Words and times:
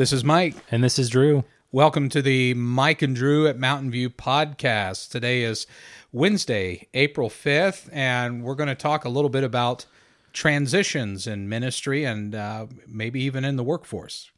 This 0.00 0.14
is 0.14 0.24
Mike. 0.24 0.54
And 0.70 0.82
this 0.82 0.98
is 0.98 1.10
Drew. 1.10 1.44
Welcome 1.72 2.08
to 2.08 2.22
the 2.22 2.54
Mike 2.54 3.02
and 3.02 3.14
Drew 3.14 3.46
at 3.46 3.58
Mountain 3.58 3.90
View 3.90 4.08
podcast. 4.08 5.10
Today 5.10 5.42
is 5.42 5.66
Wednesday, 6.10 6.88
April 6.94 7.28
5th, 7.28 7.90
and 7.92 8.42
we're 8.42 8.54
going 8.54 8.70
to 8.70 8.74
talk 8.74 9.04
a 9.04 9.10
little 9.10 9.28
bit 9.28 9.44
about 9.44 9.84
transitions 10.32 11.26
in 11.26 11.50
ministry 11.50 12.04
and 12.04 12.34
uh, 12.34 12.66
maybe 12.86 13.20
even 13.20 13.44
in 13.44 13.56
the 13.56 13.62
workforce. 13.62 14.30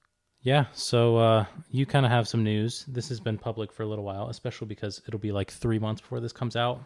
Yeah, 0.42 0.64
so 0.72 1.18
uh, 1.18 1.44
you 1.70 1.86
kind 1.86 2.04
of 2.04 2.10
have 2.10 2.26
some 2.26 2.42
news. 2.42 2.84
This 2.88 3.08
has 3.10 3.20
been 3.20 3.38
public 3.38 3.70
for 3.70 3.84
a 3.84 3.86
little 3.86 4.04
while, 4.04 4.30
especially 4.30 4.66
because 4.66 5.00
it'll 5.06 5.20
be 5.20 5.30
like 5.30 5.52
three 5.52 5.78
months 5.78 6.00
before 6.00 6.18
this 6.18 6.32
comes 6.32 6.56
out. 6.56 6.82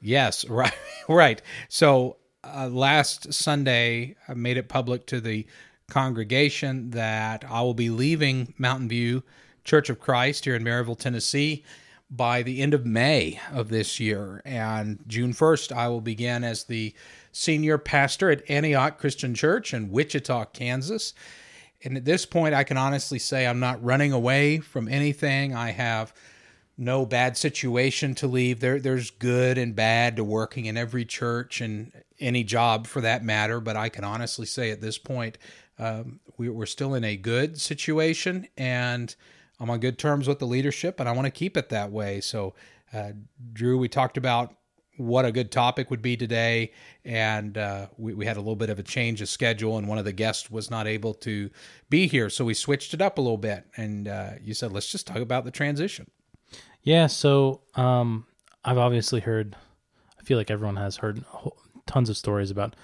Yes, 0.00 0.44
right, 0.48 0.78
right. 1.08 1.42
So 1.68 2.18
uh, 2.44 2.68
last 2.68 3.32
Sunday, 3.32 4.14
I 4.28 4.34
made 4.34 4.56
it 4.56 4.68
public 4.68 5.06
to 5.06 5.20
the 5.20 5.48
congregation 5.88 6.90
that 6.90 7.44
I 7.48 7.62
will 7.62 7.74
be 7.74 7.90
leaving 7.90 8.54
Mountain 8.58 8.88
View 8.88 9.22
Church 9.64 9.90
of 9.90 10.00
Christ 10.00 10.44
here 10.44 10.54
in 10.54 10.64
Maryville, 10.64 10.98
Tennessee 10.98 11.64
by 12.10 12.42
the 12.42 12.62
end 12.62 12.72
of 12.72 12.86
May 12.86 13.38
of 13.52 13.68
this 13.68 14.00
year. 14.00 14.40
And 14.44 14.98
June 15.06 15.32
1st, 15.32 15.72
I 15.72 15.88
will 15.88 16.00
begin 16.00 16.42
as 16.42 16.64
the 16.64 16.94
senior 17.32 17.78
pastor 17.78 18.30
at 18.30 18.48
Antioch 18.50 18.98
Christian 18.98 19.34
Church 19.34 19.74
in 19.74 19.90
Wichita, 19.90 20.46
Kansas. 20.46 21.12
And 21.84 21.96
at 21.96 22.04
this 22.04 22.24
point, 22.24 22.54
I 22.54 22.64
can 22.64 22.76
honestly 22.76 23.18
say 23.18 23.46
I'm 23.46 23.60
not 23.60 23.82
running 23.84 24.12
away 24.12 24.58
from 24.58 24.88
anything. 24.88 25.54
I 25.54 25.70
have 25.70 26.14
no 26.76 27.04
bad 27.04 27.36
situation 27.36 28.14
to 28.16 28.26
leave. 28.26 28.60
There, 28.60 28.80
there's 28.80 29.10
good 29.10 29.58
and 29.58 29.74
bad 29.76 30.16
to 30.16 30.24
working 30.24 30.66
in 30.66 30.76
every 30.76 31.04
church 31.04 31.60
and 31.60 31.92
any 32.20 32.42
job 32.42 32.86
for 32.86 33.00
that 33.02 33.22
matter. 33.22 33.60
But 33.60 33.76
I 33.76 33.88
can 33.88 34.04
honestly 34.04 34.46
say 34.46 34.70
at 34.70 34.80
this 34.80 34.98
point, 34.98 35.38
um, 35.78 36.20
we, 36.36 36.48
are 36.48 36.66
still 36.66 36.94
in 36.94 37.04
a 37.04 37.16
good 37.16 37.60
situation 37.60 38.48
and 38.56 39.14
I'm 39.60 39.70
on 39.70 39.80
good 39.80 39.98
terms 39.98 40.28
with 40.28 40.38
the 40.38 40.46
leadership 40.46 41.00
and 41.00 41.08
I 41.08 41.12
want 41.12 41.26
to 41.26 41.30
keep 41.30 41.56
it 41.56 41.68
that 41.70 41.90
way. 41.90 42.20
So, 42.20 42.54
uh, 42.92 43.12
Drew, 43.52 43.78
we 43.78 43.88
talked 43.88 44.16
about 44.16 44.54
what 44.98 45.24
a 45.24 45.32
good 45.32 45.50
topic 45.50 45.90
would 45.90 46.02
be 46.02 46.16
today. 46.16 46.72
And 47.04 47.56
uh, 47.56 47.86
we, 47.96 48.14
we, 48.14 48.26
had 48.26 48.36
a 48.36 48.40
little 48.40 48.56
bit 48.56 48.68
of 48.68 48.78
a 48.78 48.82
change 48.82 49.22
of 49.22 49.28
schedule, 49.28 49.78
and 49.78 49.88
one 49.88 49.96
of 49.96 50.04
the 50.04 50.12
guests 50.12 50.50
was 50.50 50.70
not 50.70 50.86
able 50.86 51.14
to 51.14 51.50
be 51.88 52.06
here. 52.06 52.28
So 52.28 52.44
we 52.44 52.54
switched 52.54 52.92
it 52.92 53.00
up 53.00 53.18
a 53.18 53.20
little 53.20 53.38
bit. 53.38 53.64
And 53.76 54.08
uh, 54.08 54.30
you 54.42 54.54
said, 54.54 54.72
let's 54.72 54.90
just 54.90 55.06
talk 55.06 55.18
about 55.18 55.44
the 55.44 55.50
transition. 55.50 56.10
Yeah. 56.82 57.06
So 57.06 57.62
um, 57.74 58.26
I've 58.64 58.78
obviously 58.78 59.20
heard, 59.20 59.56
I 60.18 60.24
feel 60.24 60.36
like 60.36 60.50
everyone 60.50 60.76
has 60.76 60.96
heard 60.96 61.24
tons 61.86 62.10
of 62.10 62.16
stories 62.16 62.50
about 62.50 62.74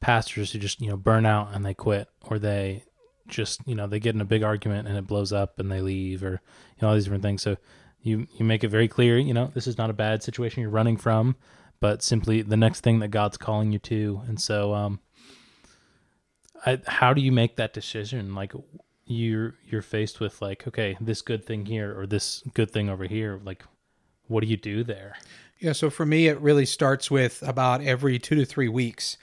pastors 0.00 0.52
who 0.52 0.58
just 0.58 0.80
you 0.80 0.88
know 0.88 0.96
burn 0.96 1.26
out 1.26 1.54
and 1.54 1.64
they 1.64 1.74
quit 1.74 2.08
or 2.22 2.38
they 2.38 2.84
just 3.28 3.60
you 3.66 3.74
know 3.74 3.86
they 3.86 4.00
get 4.00 4.14
in 4.14 4.20
a 4.20 4.24
big 4.26 4.42
argument 4.42 4.88
and 4.88 4.96
it 4.96 5.06
blows 5.06 5.32
up 5.32 5.58
and 5.58 5.70
they 5.70 5.80
leave 5.80 6.22
or 6.24 6.32
you 6.32 6.82
know 6.82 6.88
all 6.88 6.94
these 6.94 7.04
different 7.04 7.22
things. 7.22 7.42
So 7.42 7.56
you 8.00 8.26
you 8.36 8.44
make 8.44 8.64
it 8.64 8.68
very 8.68 8.88
clear 8.88 9.18
you 9.18 9.34
know 9.34 9.50
this 9.54 9.66
is 9.66 9.78
not 9.78 9.90
a 9.90 9.94
bad 9.94 10.22
situation 10.22 10.62
you're 10.62 10.70
running 10.70 10.96
from 10.96 11.36
but 11.80 12.02
simply 12.02 12.42
the 12.42 12.56
next 12.56 12.80
thing 12.80 12.98
that 13.00 13.08
god's 13.08 13.36
calling 13.36 13.72
you 13.72 13.78
to. 13.80 14.22
And 14.26 14.40
so 14.40 14.74
um 14.74 15.00
I, 16.66 16.80
how 16.86 17.14
do 17.14 17.20
you 17.20 17.30
make 17.30 17.56
that 17.56 17.72
decision? 17.72 18.34
Like 18.34 18.52
you're 19.04 19.54
you're 19.66 19.82
faced 19.82 20.20
with 20.20 20.40
like 20.42 20.66
okay 20.66 20.96
this 21.00 21.22
good 21.22 21.44
thing 21.44 21.66
here 21.66 21.98
or 21.98 22.06
this 22.06 22.42
good 22.54 22.70
thing 22.70 22.88
over 22.88 23.04
here. 23.04 23.40
Like 23.42 23.64
what 24.26 24.42
do 24.42 24.46
you 24.46 24.56
do 24.56 24.84
there? 24.84 25.16
Yeah 25.58 25.72
so 25.72 25.90
for 25.90 26.06
me 26.06 26.28
it 26.28 26.40
really 26.40 26.66
starts 26.66 27.10
with 27.10 27.42
about 27.46 27.82
every 27.82 28.18
two 28.18 28.36
to 28.36 28.44
three 28.44 28.68
weeks 28.68 29.16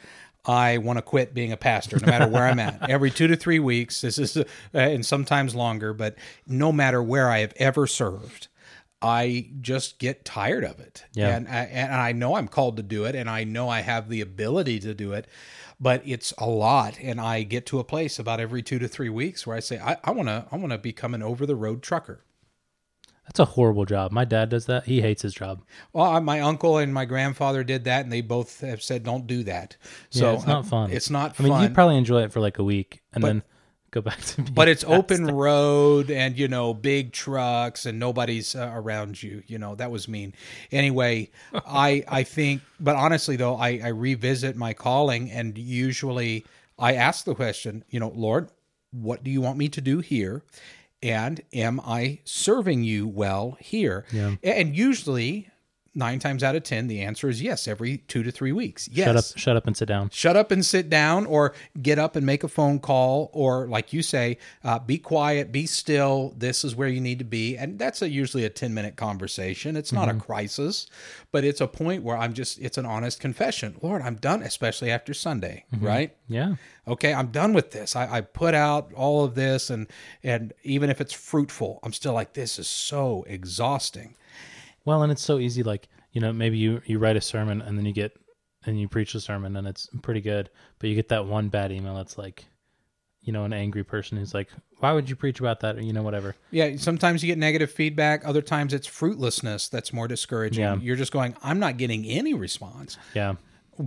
I 0.47 0.77
want 0.77 0.97
to 0.97 1.01
quit 1.01 1.33
being 1.33 1.51
a 1.51 1.57
pastor, 1.57 1.99
no 1.99 2.07
matter 2.07 2.27
where 2.27 2.45
I'm 2.45 2.59
at. 2.59 2.89
Every 2.89 3.11
two 3.11 3.27
to 3.27 3.35
three 3.35 3.59
weeks, 3.59 4.01
this 4.01 4.17
is, 4.17 4.37
uh, 4.37 4.43
and 4.73 5.05
sometimes 5.05 5.55
longer, 5.55 5.93
but 5.93 6.15
no 6.47 6.71
matter 6.71 7.01
where 7.01 7.29
I 7.29 7.39
have 7.39 7.53
ever 7.57 7.87
served, 7.87 8.47
I 9.01 9.49
just 9.61 9.99
get 9.99 10.25
tired 10.25 10.63
of 10.63 10.79
it. 10.79 11.05
Yeah. 11.13 11.35
And 11.35 11.47
I, 11.47 11.63
and 11.65 11.93
I 11.93 12.11
know 12.11 12.35
I'm 12.35 12.47
called 12.47 12.77
to 12.77 12.83
do 12.83 13.05
it, 13.05 13.15
and 13.15 13.29
I 13.29 13.43
know 13.43 13.69
I 13.69 13.81
have 13.81 14.09
the 14.09 14.21
ability 14.21 14.79
to 14.81 14.93
do 14.93 15.13
it, 15.13 15.27
but 15.79 16.01
it's 16.05 16.33
a 16.37 16.47
lot. 16.47 16.97
And 17.01 17.21
I 17.21 17.43
get 17.43 17.65
to 17.67 17.79
a 17.79 17.83
place 17.83 18.19
about 18.19 18.39
every 18.39 18.61
two 18.61 18.79
to 18.79 18.87
three 18.87 19.09
weeks 19.09 19.45
where 19.45 19.55
I 19.55 19.59
say, 19.59 19.77
I 19.79 20.11
want 20.11 20.29
to, 20.29 20.45
I 20.51 20.55
want 20.57 20.71
to 20.71 20.77
become 20.77 21.13
an 21.13 21.21
over 21.21 21.45
the 21.45 21.55
road 21.55 21.81
trucker. 21.81 22.24
That's 23.25 23.39
a 23.39 23.45
horrible 23.45 23.85
job. 23.85 24.11
My 24.11 24.23
dad 24.23 24.49
does 24.49 24.67
that. 24.67 24.85
He 24.85 25.01
hates 25.01 25.23
his 25.23 25.33
job. 25.33 25.63
Well, 25.93 26.21
my 26.21 26.41
uncle 26.41 26.77
and 26.77 26.93
my 26.93 27.05
grandfather 27.05 27.63
did 27.63 27.85
that, 27.85 28.03
and 28.03 28.13
they 28.13 28.21
both 28.21 28.61
have 28.61 28.83
said, 28.83 29.03
"Don't 29.03 29.25
do 29.25 29.43
that." 29.43 29.77
So 30.11 30.31
yeah, 30.31 30.37
it's 30.37 30.47
not 30.47 30.65
fun. 30.67 30.91
It's 30.91 31.09
not. 31.09 31.35
I 31.39 31.43
mean, 31.43 31.61
you 31.61 31.69
probably 31.69 31.97
enjoy 31.97 32.23
it 32.23 32.31
for 32.31 32.39
like 32.39 32.59
a 32.59 32.63
week, 32.63 33.01
and 33.13 33.21
but, 33.21 33.27
then 33.27 33.43
go 33.89 34.01
back 34.01 34.21
to. 34.21 34.43
but 34.43 34.67
it's 34.67 34.83
open 34.87 35.25
road, 35.25 36.11
and 36.11 36.37
you 36.37 36.47
know, 36.47 36.73
big 36.73 37.13
trucks, 37.13 37.87
and 37.87 37.97
nobody's 37.97 38.55
uh, 38.55 38.71
around 38.73 39.21
you. 39.21 39.41
You 39.47 39.57
know, 39.57 39.73
that 39.75 39.89
was 39.89 40.07
mean. 40.07 40.33
Anyway, 40.71 41.31
I 41.53 42.03
I 42.07 42.23
think, 42.23 42.61
but 42.79 42.95
honestly 42.95 43.37
though, 43.37 43.55
I 43.55 43.79
I 43.83 43.87
revisit 43.87 44.55
my 44.55 44.73
calling, 44.73 45.31
and 45.31 45.57
usually 45.57 46.45
I 46.77 46.93
ask 46.93 47.25
the 47.25 47.35
question, 47.35 47.83
you 47.89 47.99
know, 47.99 48.11
Lord, 48.15 48.49
what 48.91 49.23
do 49.23 49.31
you 49.31 49.41
want 49.41 49.57
me 49.57 49.69
to 49.69 49.81
do 49.81 49.99
here? 49.99 50.43
And 51.05 51.41
am 51.53 51.79
I 51.81 52.19
serving 52.23 52.83
you 52.83 53.07
well 53.07 53.57
here? 53.59 54.05
Yeah. 54.11 54.35
And 54.43 54.75
usually, 54.75 55.49
nine 55.95 56.19
times 56.19 56.43
out 56.43 56.55
of 56.55 56.63
ten, 56.63 56.87
the 56.87 57.01
answer 57.01 57.29
is 57.29 57.41
yes. 57.41 57.67
Every 57.67 57.97
two 57.97 58.23
to 58.23 58.31
three 58.31 58.51
weeks, 58.51 58.87
yes. 58.91 59.05
Shut 59.07 59.15
up, 59.15 59.25
shut 59.37 59.57
up, 59.57 59.67
and 59.67 59.77
sit 59.77 59.87
down. 59.87 60.09
Shut 60.11 60.35
up 60.35 60.51
and 60.51 60.65
sit 60.65 60.89
down, 60.89 61.25
or 61.25 61.53
get 61.81 61.97
up 61.97 62.15
and 62.15 62.25
make 62.25 62.43
a 62.43 62.47
phone 62.47 62.79
call, 62.79 63.29
or 63.33 63.67
like 63.67 63.93
you 63.93 64.01
say, 64.01 64.37
uh, 64.63 64.79
be 64.79 64.97
quiet, 64.97 65.51
be 65.51 65.65
still. 65.65 66.33
This 66.37 66.63
is 66.63 66.75
where 66.75 66.87
you 66.87 67.01
need 67.01 67.19
to 67.19 67.25
be, 67.25 67.57
and 67.57 67.79
that's 67.79 68.01
a, 68.01 68.09
usually 68.09 68.45
a 68.45 68.49
ten 68.49 68.73
minute 68.73 68.95
conversation. 68.95 69.75
It's 69.75 69.91
not 69.91 70.07
mm-hmm. 70.07 70.17
a 70.17 70.21
crisis, 70.21 70.87
but 71.31 71.43
it's 71.43 71.61
a 71.61 71.67
point 71.67 72.03
where 72.03 72.17
I'm 72.17 72.33
just. 72.33 72.59
It's 72.59 72.77
an 72.77 72.85
honest 72.85 73.19
confession. 73.19 73.77
Lord, 73.81 74.01
I'm 74.01 74.15
done, 74.15 74.41
especially 74.41 74.91
after 74.91 75.13
Sunday, 75.13 75.65
mm-hmm. 75.73 75.85
right? 75.85 76.15
Yeah 76.27 76.55
okay 76.87 77.13
i'm 77.13 77.27
done 77.27 77.53
with 77.53 77.71
this 77.71 77.95
I, 77.95 78.17
I, 78.17 78.21
put 78.21 78.53
out 78.53 78.93
all 78.93 79.23
of 79.23 79.35
this 79.35 79.69
and 79.69 79.87
and 80.23 80.53
even 80.63 80.89
if 80.89 81.01
it's 81.01 81.13
fruitful 81.13 81.79
i'm 81.83 81.93
still 81.93 82.13
like 82.13 82.33
this 82.33 82.59
is 82.59 82.67
so 82.67 83.25
exhausting 83.27 84.15
well 84.85 85.03
and 85.03 85.11
it's 85.11 85.21
so 85.21 85.39
easy 85.39 85.63
like 85.63 85.87
you 86.11 86.21
know 86.21 86.31
maybe 86.31 86.57
you 86.57 86.81
you 86.85 86.99
write 86.99 87.17
a 87.17 87.21
sermon 87.21 87.61
and 87.61 87.77
then 87.77 87.85
you 87.85 87.93
get 87.93 88.17
and 88.65 88.79
you 88.79 88.87
preach 88.87 89.13
a 89.15 89.19
sermon 89.19 89.55
and 89.55 89.67
it's 89.67 89.89
pretty 90.01 90.21
good 90.21 90.49
but 90.79 90.89
you 90.89 90.95
get 90.95 91.09
that 91.09 91.25
one 91.25 91.49
bad 91.49 91.71
email 91.71 91.95
that's 91.95 92.17
like 92.17 92.45
you 93.21 93.33
know 93.33 93.43
an 93.43 93.53
angry 93.53 93.83
person 93.83 94.17
who's 94.17 94.33
like 94.33 94.49
why 94.79 94.91
would 94.91 95.09
you 95.09 95.15
preach 95.15 95.39
about 95.39 95.59
that 95.59 95.77
or 95.77 95.81
you 95.81 95.93
know 95.93 96.03
whatever 96.03 96.35
yeah 96.51 96.75
sometimes 96.77 97.23
you 97.23 97.27
get 97.27 97.37
negative 97.37 97.71
feedback 97.71 98.21
other 98.25 98.41
times 98.41 98.73
it's 98.73 98.87
fruitlessness 98.87 99.69
that's 99.69 99.91
more 99.91 100.07
discouraging 100.07 100.63
yeah. 100.63 100.77
you're 100.77 100.95
just 100.95 101.11
going 101.11 101.35
i'm 101.43 101.59
not 101.59 101.77
getting 101.77 102.05
any 102.05 102.33
response 102.33 102.97
yeah 103.13 103.35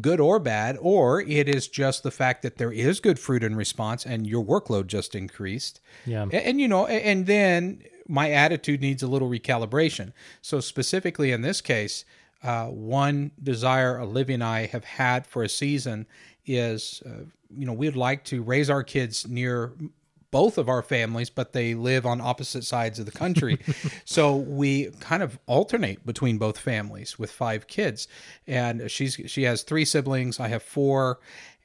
good 0.01 0.21
or 0.21 0.39
bad, 0.39 0.77
or 0.81 1.21
it 1.21 1.49
is 1.49 1.69
just 1.69 2.03
the 2.03 2.11
fact 2.11 2.43
that 2.43 2.59
there 2.59 2.73
is 2.73 3.01
good 3.01 3.19
fruit 3.19 3.43
in 3.43 3.57
response 3.57 4.05
and 4.05 4.27
your 4.27 4.45
workload 4.45 4.87
just 4.87 5.15
increased. 5.15 5.81
Yeah. 6.05 6.23
And, 6.23 6.35
and, 6.35 6.61
you 6.61 6.69
know, 6.69 6.87
and 6.87 7.27
then 7.27 7.83
my 8.09 8.31
attitude 8.31 8.81
needs 8.81 9.03
a 9.03 9.07
little 9.07 9.29
recalibration. 9.29 10.13
So, 10.43 10.61
specifically 10.61 11.31
in 11.31 11.43
this 11.43 11.61
case, 11.61 12.05
uh, 12.43 12.67
one 12.67 13.33
desire 13.43 14.01
Olivia 14.01 14.35
and 14.35 14.45
I 14.45 14.67
have 14.67 14.85
had 14.85 15.27
for 15.27 15.43
a 15.43 15.49
season 15.49 16.07
is, 16.47 17.03
uh, 17.05 17.25
you 17.57 17.67
know, 17.67 17.73
we'd 17.73 17.97
like 17.97 18.25
to 18.25 18.43
raise 18.43 18.71
our 18.71 18.83
kids 18.83 19.27
near 19.27 19.73
both 20.31 20.59
of 20.59 20.69
our 20.69 20.83
families, 20.83 21.31
but 21.31 21.53
they 21.53 21.75
live 21.75 22.05
on 22.05 22.21
opposite 22.21 22.65
sides 22.65 22.99
of 22.99 23.07
the 23.07 23.13
country. 23.13 23.59
so 24.05 24.37
we 24.37 24.91
kind 25.01 25.23
of 25.23 25.39
alternate 25.47 26.05
between 26.05 26.39
both 26.39 26.59
families 26.59 27.19
with 27.19 27.31
five 27.31 27.67
kids. 27.67 28.09
And 28.47 28.91
she's 28.91 29.21
she 29.27 29.45
has 29.45 29.63
three 29.63 29.85
siblings. 29.85 30.39
I 30.39 30.49
have 30.49 30.63
four. 30.63 31.19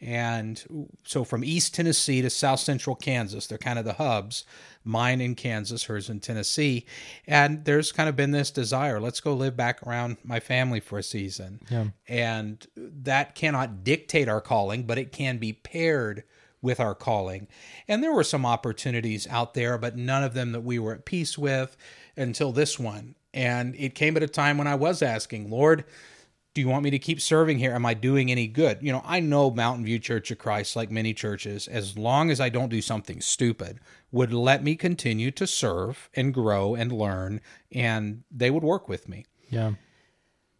And 0.03 0.91
so 1.05 1.23
from 1.23 1.45
East 1.45 1.73
Tennessee 1.73 2.21
to 2.21 2.29
South 2.29 2.59
Central 2.59 2.93
Kansas, 2.93 3.47
they're 3.47 3.57
kind 3.57 3.79
of 3.79 3.85
the 3.85 3.93
hubs. 3.93 4.43
Mine 4.83 5.21
in 5.21 5.33
Kansas, 5.35 5.85
hers 5.85 6.09
in 6.09 6.19
Tennessee. 6.19 6.85
And 7.25 7.63
there's 7.63 7.93
kind 7.93 8.09
of 8.09 8.17
been 8.17 8.31
this 8.31 8.51
desire 8.51 8.99
let's 8.99 9.21
go 9.21 9.33
live 9.33 9.55
back 9.55 9.81
around 9.87 10.17
my 10.25 10.41
family 10.41 10.81
for 10.81 10.99
a 10.99 11.03
season. 11.03 11.61
Yeah. 11.71 11.85
And 12.05 12.67
that 12.75 13.33
cannot 13.33 13.85
dictate 13.85 14.27
our 14.27 14.41
calling, 14.41 14.83
but 14.83 14.97
it 14.97 15.13
can 15.13 15.37
be 15.37 15.53
paired 15.53 16.23
with 16.61 16.81
our 16.81 16.95
calling. 16.95 17.47
And 17.87 18.03
there 18.03 18.13
were 18.13 18.25
some 18.25 18.45
opportunities 18.45 19.25
out 19.27 19.53
there, 19.53 19.77
but 19.77 19.95
none 19.95 20.23
of 20.23 20.33
them 20.33 20.51
that 20.51 20.61
we 20.61 20.79
were 20.79 20.93
at 20.93 21.05
peace 21.05 21.37
with 21.37 21.77
until 22.17 22.51
this 22.51 22.77
one. 22.77 23.15
And 23.33 23.75
it 23.75 23.95
came 23.95 24.17
at 24.17 24.23
a 24.23 24.27
time 24.27 24.57
when 24.57 24.67
I 24.67 24.75
was 24.75 25.01
asking, 25.01 25.49
Lord, 25.49 25.85
do 26.53 26.61
you 26.61 26.67
want 26.67 26.83
me 26.83 26.91
to 26.91 26.99
keep 26.99 27.19
serving 27.19 27.57
here? 27.57 27.73
Am 27.73 27.85
I 27.85 27.93
doing 27.93 28.29
any 28.29 28.47
good? 28.47 28.77
You 28.81 28.91
know, 28.91 29.01
I 29.05 29.19
know 29.19 29.49
Mountain 29.49 29.85
View 29.85 29.97
Church 29.97 30.29
of 30.29 30.37
Christ, 30.37 30.75
like 30.75 30.91
many 30.91 31.13
churches, 31.13 31.67
as 31.67 31.97
long 31.97 32.29
as 32.29 32.39
I 32.39 32.49
don't 32.49 32.69
do 32.69 32.81
something 32.81 33.21
stupid, 33.21 33.79
would 34.11 34.31
let 34.31 34.63
me 34.63 34.75
continue 34.75 35.31
to 35.31 35.47
serve 35.47 36.09
and 36.15 36.33
grow 36.33 36.75
and 36.75 36.91
learn, 36.91 37.41
and 37.71 38.23
they 38.29 38.51
would 38.51 38.63
work 38.63 38.87
with 38.87 39.09
me. 39.09 39.25
Yeah. 39.49 39.73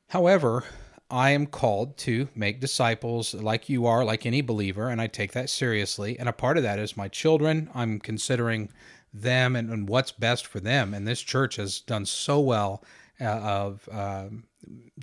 However, 0.09 0.63
I 1.11 1.29
am 1.29 1.45
called 1.45 1.97
to 1.99 2.27
make 2.33 2.59
disciples 2.59 3.35
like 3.35 3.69
you 3.69 3.85
are, 3.85 4.03
like 4.03 4.25
any 4.25 4.41
believer, 4.41 4.89
and 4.89 4.99
I 4.99 5.05
take 5.05 5.33
that 5.33 5.49
seriously. 5.49 6.17
And 6.17 6.27
a 6.27 6.33
part 6.33 6.57
of 6.57 6.63
that 6.63 6.79
is 6.79 6.97
my 6.97 7.07
children. 7.07 7.69
I'm 7.75 7.99
considering 7.99 8.69
them 9.13 9.55
and, 9.55 9.69
and 9.69 9.87
what's 9.87 10.11
best 10.11 10.47
for 10.47 10.59
them. 10.59 10.91
And 10.91 11.07
this 11.07 11.21
church 11.21 11.57
has 11.57 11.81
done 11.81 12.07
so 12.07 12.39
well 12.39 12.83
uh, 13.21 13.25
of 13.25 13.87
um, 13.91 14.45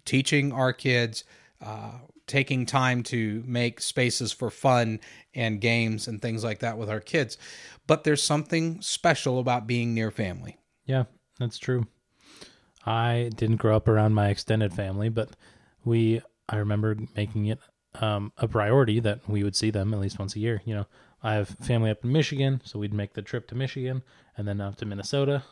teaching 0.05 0.53
our 0.53 0.73
kids, 0.73 1.25
uh, 1.61 1.93
taking 2.27 2.65
time 2.65 3.03
to 3.03 3.43
make 3.47 3.81
spaces 3.81 4.33
for 4.33 4.51
fun 4.51 5.01
and 5.35 5.61
games 5.61 6.07
and 6.07 6.23
things 6.23 6.45
like 6.45 6.61
that 6.61 6.79
with 6.79 6.89
our 6.89 7.01
kids. 7.01 7.37
But 7.87 8.05
there's 8.05 8.23
something 8.23 8.81
special 8.83 9.39
about 9.39 9.67
being 9.67 9.95
near 9.95 10.11
family. 10.11 10.59
Yeah, 10.85 11.05
that's 11.39 11.59
true. 11.59 11.87
I 12.87 13.31
didn't 13.35 13.57
grow 13.57 13.77
up 13.77 13.89
around 13.89 14.15
my 14.15 14.29
extended 14.29 14.73
family, 14.73 15.09
but 15.09 15.31
we, 15.85 16.23
I 16.49 16.57
remember 16.57 16.97
making 17.17 17.47
it 17.47 17.59
um, 18.01 18.33
a 18.39 18.49
priority 18.49 19.01
that 19.01 19.29
we 19.29 19.43
would 19.43 19.57
see 19.57 19.71
them 19.71 19.93
at 19.93 20.01
least 20.01 20.19
once 20.19 20.37
a 20.37 20.41
year. 20.41 20.63
You 20.65 20.75
know, 20.75 20.87
I 21.23 21.35
have 21.35 21.49
family 21.49 21.91
up 21.91 22.05
in 22.05 22.13
Michigan, 22.13 22.63
so 22.65 22.79
we'd 22.79 22.95
make 22.95 23.15
the 23.15 23.23
trip 23.23 23.49
to 23.49 23.55
Michigan 23.55 24.03
and 24.37 24.47
then 24.47 24.61
up 24.61 24.77
to 24.77 24.87
Minnesota, 24.87 25.43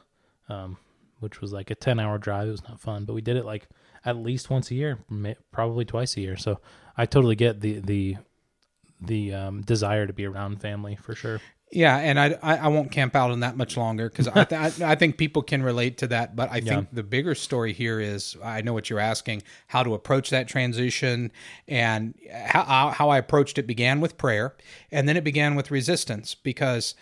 um, 0.48 0.78
which 1.20 1.40
was 1.40 1.52
like 1.52 1.70
a 1.70 1.74
10 1.74 2.00
hour 2.00 2.18
drive. 2.18 2.48
It 2.48 2.52
was 2.52 2.68
not 2.68 2.80
fun, 2.80 3.04
but 3.04 3.14
we 3.14 3.20
did 3.20 3.36
it 3.36 3.44
like 3.44 3.68
at 4.04 4.16
least 4.16 4.50
once 4.50 4.70
a 4.70 4.74
year, 4.74 4.98
probably 5.50 5.84
twice 5.84 6.16
a 6.16 6.20
year. 6.20 6.36
So 6.36 6.60
I 6.96 7.06
totally 7.06 7.36
get 7.36 7.60
the, 7.60 7.80
the, 7.80 8.16
the 9.00 9.34
um, 9.34 9.62
desire 9.62 10.06
to 10.06 10.12
be 10.12 10.26
around 10.26 10.60
family 10.60 10.96
for 10.96 11.14
sure. 11.14 11.40
Yeah, 11.70 11.98
and 11.98 12.18
I, 12.18 12.38
I, 12.42 12.56
I 12.56 12.68
won't 12.68 12.90
camp 12.90 13.14
out 13.14 13.30
on 13.30 13.40
that 13.40 13.56
much 13.56 13.76
longer 13.76 14.08
because 14.08 14.26
I, 14.26 14.44
th- 14.44 14.80
I 14.80 14.94
think 14.94 15.18
people 15.18 15.42
can 15.42 15.62
relate 15.62 15.98
to 15.98 16.06
that. 16.06 16.34
But 16.34 16.50
I 16.50 16.60
think 16.60 16.84
yeah. 16.84 16.86
the 16.92 17.02
bigger 17.02 17.34
story 17.34 17.74
here 17.74 18.00
is 18.00 18.36
I 18.42 18.62
know 18.62 18.72
what 18.72 18.88
you're 18.88 18.98
asking 18.98 19.42
how 19.66 19.82
to 19.82 19.92
approach 19.92 20.30
that 20.30 20.48
transition, 20.48 21.30
and 21.66 22.14
how 22.46 22.88
how 22.88 23.10
I 23.10 23.18
approached 23.18 23.58
it 23.58 23.66
began 23.66 24.00
with 24.00 24.16
prayer, 24.16 24.56
and 24.90 25.06
then 25.06 25.18
it 25.18 25.24
began 25.24 25.56
with 25.56 25.70
resistance 25.70 26.34
because 26.34 26.94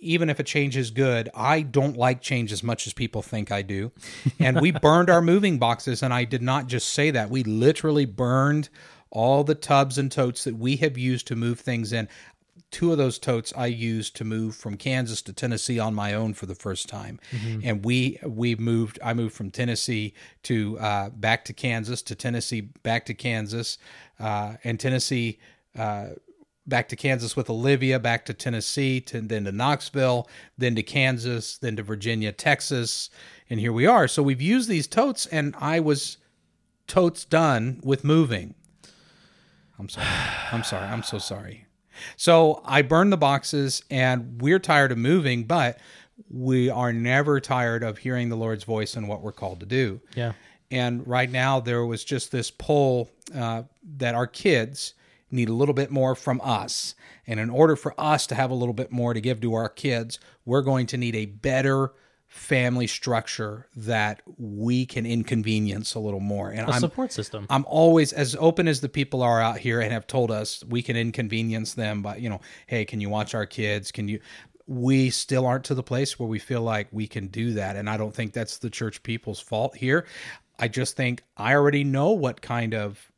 even 0.00 0.30
if 0.30 0.38
a 0.38 0.42
change 0.42 0.76
is 0.76 0.90
good, 0.90 1.28
I 1.34 1.62
don't 1.62 1.96
like 1.96 2.20
change 2.20 2.52
as 2.52 2.62
much 2.62 2.86
as 2.86 2.92
people 2.92 3.22
think 3.22 3.52
I 3.52 3.62
do. 3.62 3.92
And 4.38 4.60
we 4.60 4.70
burned 4.70 5.10
our 5.10 5.22
moving 5.22 5.58
boxes, 5.58 6.02
and 6.02 6.12
I 6.12 6.24
did 6.24 6.42
not 6.42 6.66
just 6.66 6.88
say 6.88 7.10
that. 7.10 7.30
We 7.30 7.44
literally 7.44 8.06
burned 8.06 8.68
all 9.10 9.44
the 9.44 9.54
tubs 9.54 9.98
and 9.98 10.10
totes 10.10 10.44
that 10.44 10.56
we 10.56 10.76
have 10.76 10.96
used 10.96 11.26
to 11.28 11.36
move 11.36 11.60
things 11.60 11.92
in 11.92 12.08
two 12.70 12.92
of 12.92 12.98
those 12.98 13.18
totes 13.18 13.52
I 13.56 13.66
used 13.66 14.16
to 14.16 14.24
move 14.24 14.54
from 14.54 14.76
Kansas 14.76 15.22
to 15.22 15.32
Tennessee 15.32 15.78
on 15.78 15.94
my 15.94 16.14
own 16.14 16.34
for 16.34 16.46
the 16.46 16.54
first 16.54 16.88
time, 16.88 17.18
mm-hmm. 17.32 17.60
and 17.64 17.84
we 17.84 18.18
we 18.24 18.54
moved. 18.54 18.98
I 19.02 19.14
moved 19.14 19.34
from 19.34 19.50
Tennessee 19.50 20.14
to 20.44 20.78
uh, 20.78 21.10
back 21.10 21.44
to 21.46 21.52
Kansas 21.52 22.02
to 22.02 22.14
Tennessee 22.14 22.60
back 22.60 23.06
to 23.06 23.14
Kansas, 23.14 23.78
uh, 24.18 24.54
and 24.64 24.78
Tennessee. 24.78 25.38
Uh, 25.76 26.10
back 26.70 26.88
to 26.88 26.96
Kansas 26.96 27.36
with 27.36 27.50
Olivia, 27.50 27.98
back 27.98 28.24
to 28.24 28.32
Tennessee, 28.32 29.00
to, 29.02 29.20
then 29.20 29.44
to 29.44 29.52
Knoxville, 29.52 30.26
then 30.56 30.74
to 30.76 30.82
Kansas, 30.82 31.58
then 31.58 31.76
to 31.76 31.82
Virginia, 31.82 32.32
Texas, 32.32 33.10
and 33.50 33.60
here 33.60 33.72
we 33.72 33.86
are. 33.86 34.08
So 34.08 34.22
we've 34.22 34.40
used 34.40 34.70
these 34.70 34.86
totes, 34.86 35.26
and 35.26 35.54
I 35.58 35.80
was 35.80 36.16
totes 36.86 37.24
done 37.24 37.80
with 37.84 38.04
moving. 38.04 38.54
I'm 39.78 39.88
sorry. 39.88 40.06
I'm 40.52 40.64
sorry. 40.64 40.86
I'm 40.86 41.02
so 41.02 41.18
sorry. 41.18 41.66
So 42.16 42.62
I 42.64 42.82
burned 42.82 43.12
the 43.12 43.16
boxes 43.16 43.82
and 43.90 44.40
we're 44.40 44.58
tired 44.58 44.92
of 44.92 44.98
moving, 44.98 45.44
but 45.44 45.78
we 46.30 46.68
are 46.68 46.92
never 46.92 47.40
tired 47.40 47.82
of 47.82 47.98
hearing 47.98 48.28
the 48.28 48.36
Lord's 48.36 48.64
voice 48.64 48.94
and 48.96 49.08
what 49.08 49.22
we're 49.22 49.32
called 49.32 49.60
to 49.60 49.66
do. 49.66 50.00
Yeah. 50.14 50.32
And 50.70 51.06
right 51.06 51.30
now, 51.30 51.60
there 51.60 51.84
was 51.84 52.04
just 52.04 52.30
this 52.30 52.50
pull 52.50 53.10
uh, 53.34 53.62
that 53.96 54.14
our 54.14 54.26
kids 54.26 54.94
need 55.30 55.48
a 55.48 55.54
little 55.54 55.74
bit 55.74 55.90
more 55.90 56.14
from 56.14 56.40
us. 56.42 56.94
And 57.26 57.38
in 57.40 57.50
order 57.50 57.76
for 57.76 57.94
us 57.98 58.26
to 58.28 58.34
have 58.34 58.50
a 58.50 58.54
little 58.54 58.74
bit 58.74 58.90
more 58.90 59.14
to 59.14 59.20
give 59.20 59.40
to 59.40 59.54
our 59.54 59.68
kids, 59.68 60.18
we're 60.44 60.62
going 60.62 60.86
to 60.86 60.96
need 60.96 61.14
a 61.14 61.26
better 61.26 61.92
family 62.30 62.86
structure 62.86 63.66
that 63.74 64.22
we 64.38 64.86
can 64.86 65.04
inconvenience 65.04 65.96
a 65.96 65.98
little 65.98 66.20
more. 66.20 66.50
And 66.50 66.68
a 66.68 66.74
I'm, 66.74 66.80
support 66.80 67.10
system. 67.10 67.44
I'm 67.50 67.64
always 67.66 68.12
as 68.12 68.36
open 68.38 68.68
as 68.68 68.80
the 68.80 68.88
people 68.88 69.22
are 69.22 69.40
out 69.40 69.58
here 69.58 69.80
and 69.80 69.92
have 69.92 70.06
told 70.06 70.30
us 70.30 70.62
we 70.64 70.80
can 70.80 70.96
inconvenience 70.96 71.74
them 71.74 72.02
but 72.02 72.20
you 72.20 72.30
know 72.30 72.40
hey 72.68 72.84
can 72.84 73.00
you 73.00 73.10
watch 73.10 73.34
our 73.34 73.46
kids? 73.46 73.90
Can 73.90 74.06
you 74.06 74.20
we 74.68 75.10
still 75.10 75.44
aren't 75.44 75.64
to 75.64 75.74
the 75.74 75.82
place 75.82 76.20
where 76.20 76.28
we 76.28 76.38
feel 76.38 76.62
like 76.62 76.86
we 76.92 77.08
can 77.08 77.26
do 77.26 77.54
that. 77.54 77.74
And 77.74 77.90
i 77.90 77.96
don't 77.96 78.14
think 78.14 78.32
that's 78.32 78.58
the 78.58 78.70
church 78.70 79.02
people's 79.02 79.40
fault 79.40 79.76
here. 79.76 80.06
I 80.56 80.68
just 80.68 80.96
think 80.96 81.24
i 81.36 81.54
already 81.54 81.82
know 81.82 82.10
what 82.10 82.40
kind 82.40 82.74
of 82.74 83.09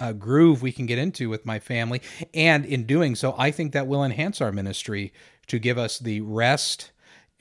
uh, 0.00 0.12
groove 0.12 0.62
we 0.62 0.72
can 0.72 0.86
get 0.86 0.98
into 0.98 1.28
with 1.28 1.46
my 1.46 1.58
family 1.58 2.00
and 2.34 2.64
in 2.64 2.84
doing 2.84 3.14
so 3.14 3.34
i 3.38 3.50
think 3.50 3.72
that 3.72 3.86
will 3.86 4.04
enhance 4.04 4.40
our 4.40 4.52
ministry 4.52 5.12
to 5.46 5.58
give 5.58 5.78
us 5.78 5.98
the 5.98 6.20
rest 6.20 6.90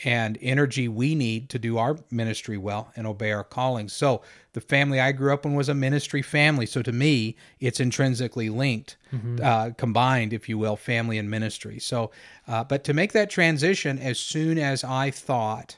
and 0.04 0.38
energy 0.42 0.88
we 0.88 1.14
need 1.14 1.50
to 1.50 1.60
do 1.60 1.78
our 1.78 1.98
ministry 2.10 2.58
well 2.58 2.92
and 2.96 3.06
obey 3.06 3.32
our 3.32 3.44
calling. 3.44 3.90
So, 3.90 4.22
the 4.54 4.62
family 4.62 5.00
I 5.00 5.12
grew 5.12 5.34
up 5.34 5.46
in 5.46 5.54
was 5.54 5.70
a 5.70 5.74
ministry 5.74 6.22
family. 6.22 6.66
So, 6.66 6.82
to 6.82 6.92
me, 6.92 7.36
it's 7.60 7.80
intrinsically 7.80 8.50
linked, 8.50 8.98
mm-hmm. 9.14 9.38
uh, 9.44 9.72
combined, 9.72 10.34
if 10.34 10.48
you 10.48 10.58
will, 10.58 10.76
family 10.76 11.18
and 11.18 11.30
ministry. 11.30 11.80
So, 11.80 12.12
uh, 12.48 12.64
but 12.64 12.84
to 12.86 12.94
make 12.94 13.12
that 13.14 13.30
transition, 13.30 14.00
as 14.00 14.20
soon 14.20 14.58
as 14.58 14.84
I 14.84 15.12
thought 15.12 15.78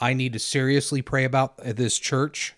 I 0.00 0.12
need 0.14 0.32
to 0.34 0.38
seriously 0.38 1.02
pray 1.02 1.24
about 1.24 1.58
this 1.58 1.98
church, 1.98 2.54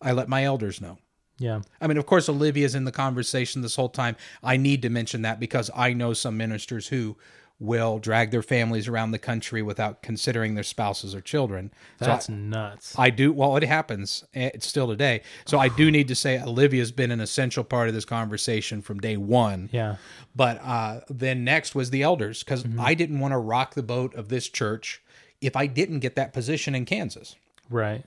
I 0.00 0.12
let 0.12 0.28
my 0.28 0.44
elders 0.44 0.80
know. 0.80 0.98
Yeah. 1.38 1.62
I 1.80 1.86
mean, 1.86 1.96
of 1.96 2.06
course, 2.06 2.28
Olivia's 2.28 2.74
in 2.74 2.84
the 2.84 2.92
conversation 2.92 3.62
this 3.62 3.76
whole 3.76 3.88
time. 3.88 4.16
I 4.42 4.56
need 4.56 4.82
to 4.82 4.88
mention 4.90 5.22
that 5.22 5.40
because 5.40 5.70
I 5.74 5.92
know 5.92 6.12
some 6.12 6.36
ministers 6.36 6.88
who 6.88 7.16
will 7.60 7.98
drag 7.98 8.30
their 8.30 8.42
families 8.42 8.88
around 8.88 9.12
the 9.12 9.18
country 9.18 9.62
without 9.62 10.02
considering 10.02 10.54
their 10.54 10.64
spouses 10.64 11.14
or 11.14 11.20
children. 11.20 11.72
That's 11.98 12.26
so 12.26 12.32
I, 12.32 12.36
nuts. 12.36 12.98
I 12.98 13.10
do. 13.10 13.32
Well, 13.32 13.56
it 13.56 13.62
happens. 13.62 14.24
It's 14.32 14.66
still 14.66 14.88
today. 14.88 15.22
So 15.46 15.58
I 15.58 15.68
do 15.68 15.90
need 15.90 16.08
to 16.08 16.14
say 16.14 16.40
Olivia's 16.40 16.92
been 16.92 17.10
an 17.10 17.20
essential 17.20 17.62
part 17.62 17.88
of 17.88 17.94
this 17.94 18.04
conversation 18.04 18.82
from 18.82 19.00
day 19.00 19.16
one. 19.16 19.70
Yeah. 19.72 19.96
But 20.34 20.60
uh, 20.62 21.00
then 21.08 21.44
next 21.44 21.74
was 21.74 21.90
the 21.90 22.02
elders 22.02 22.42
because 22.42 22.64
mm-hmm. 22.64 22.80
I 22.80 22.94
didn't 22.94 23.20
want 23.20 23.32
to 23.32 23.38
rock 23.38 23.74
the 23.74 23.82
boat 23.82 24.14
of 24.14 24.28
this 24.28 24.48
church 24.48 25.00
if 25.40 25.56
I 25.56 25.66
didn't 25.66 26.00
get 26.00 26.16
that 26.16 26.32
position 26.32 26.74
in 26.74 26.84
Kansas. 26.84 27.36
Right. 27.70 28.04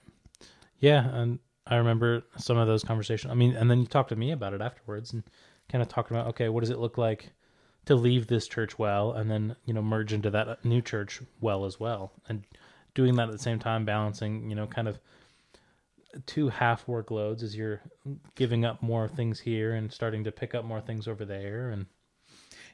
Yeah, 0.79 1.07
and 1.09 1.39
I 1.69 1.75
remember 1.75 2.23
some 2.37 2.57
of 2.57 2.67
those 2.67 2.83
conversations. 2.83 3.31
I 3.31 3.35
mean, 3.35 3.55
and 3.55 3.69
then 3.69 3.79
you 3.79 3.87
talked 3.87 4.09
to 4.09 4.15
me 4.15 4.31
about 4.31 4.53
it 4.53 4.61
afterwards 4.61 5.13
and 5.13 5.23
kind 5.69 5.81
of 5.81 5.87
talking 5.87 6.15
about 6.15 6.29
okay, 6.29 6.49
what 6.49 6.61
does 6.61 6.69
it 6.69 6.79
look 6.79 6.97
like? 6.97 7.31
to 7.87 7.95
leave 7.95 8.27
this 8.27 8.47
church 8.47 8.77
well 8.77 9.13
and 9.13 9.31
then 9.31 9.55
you 9.65 9.73
know 9.73 9.81
merge 9.81 10.11
into 10.11 10.29
that 10.29 10.63
new 10.63 10.81
church 10.81 11.21
well 11.39 11.65
as 11.65 11.79
well 11.79 12.11
and 12.27 12.43
doing 12.93 13.15
that 13.15 13.29
at 13.29 13.31
the 13.31 13.39
same 13.39 13.57
time 13.57 13.85
balancing 13.85 14.49
you 14.49 14.55
know 14.55 14.67
kind 14.67 14.89
of 14.89 14.99
two 16.25 16.49
half 16.49 16.85
workloads 16.85 17.43
as 17.43 17.55
you're 17.55 17.81
giving 18.35 18.65
up 18.65 18.81
more 18.81 19.07
things 19.07 19.39
here 19.39 19.73
and 19.73 19.91
starting 19.91 20.23
to 20.23 20.31
pick 20.31 20.53
up 20.53 20.65
more 20.65 20.81
things 20.81 21.07
over 21.07 21.25
there 21.25 21.69
and 21.69 21.85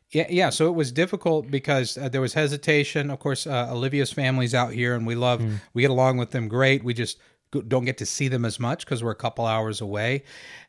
yeah, 0.09 0.27
yeah. 0.29 0.49
So 0.51 0.67
it 0.67 0.75
was 0.75 0.91
difficult 0.91 1.49
because 1.49 1.97
uh, 1.97 2.07
there 2.07 2.21
was 2.21 2.35
hesitation. 2.35 3.09
Of 3.09 3.17
course, 3.17 3.47
uh, 3.47 3.69
Olivia's 3.71 4.11
family's 4.11 4.53
out 4.53 4.71
here, 4.71 4.93
and 4.93 5.07
we 5.07 5.15
love, 5.15 5.41
mm. 5.41 5.59
we 5.73 5.81
get 5.81 5.89
along 5.89 6.17
with 6.17 6.29
them 6.29 6.47
great. 6.47 6.83
We 6.83 6.93
just 6.93 7.17
don't 7.61 7.85
get 7.85 7.97
to 7.99 8.05
see 8.05 8.27
them 8.27 8.45
as 8.45 8.59
much 8.59 8.85
because 8.85 9.03
we're 9.03 9.11
a 9.11 9.15
couple 9.15 9.45
hours 9.45 9.81
away, 9.81 10.23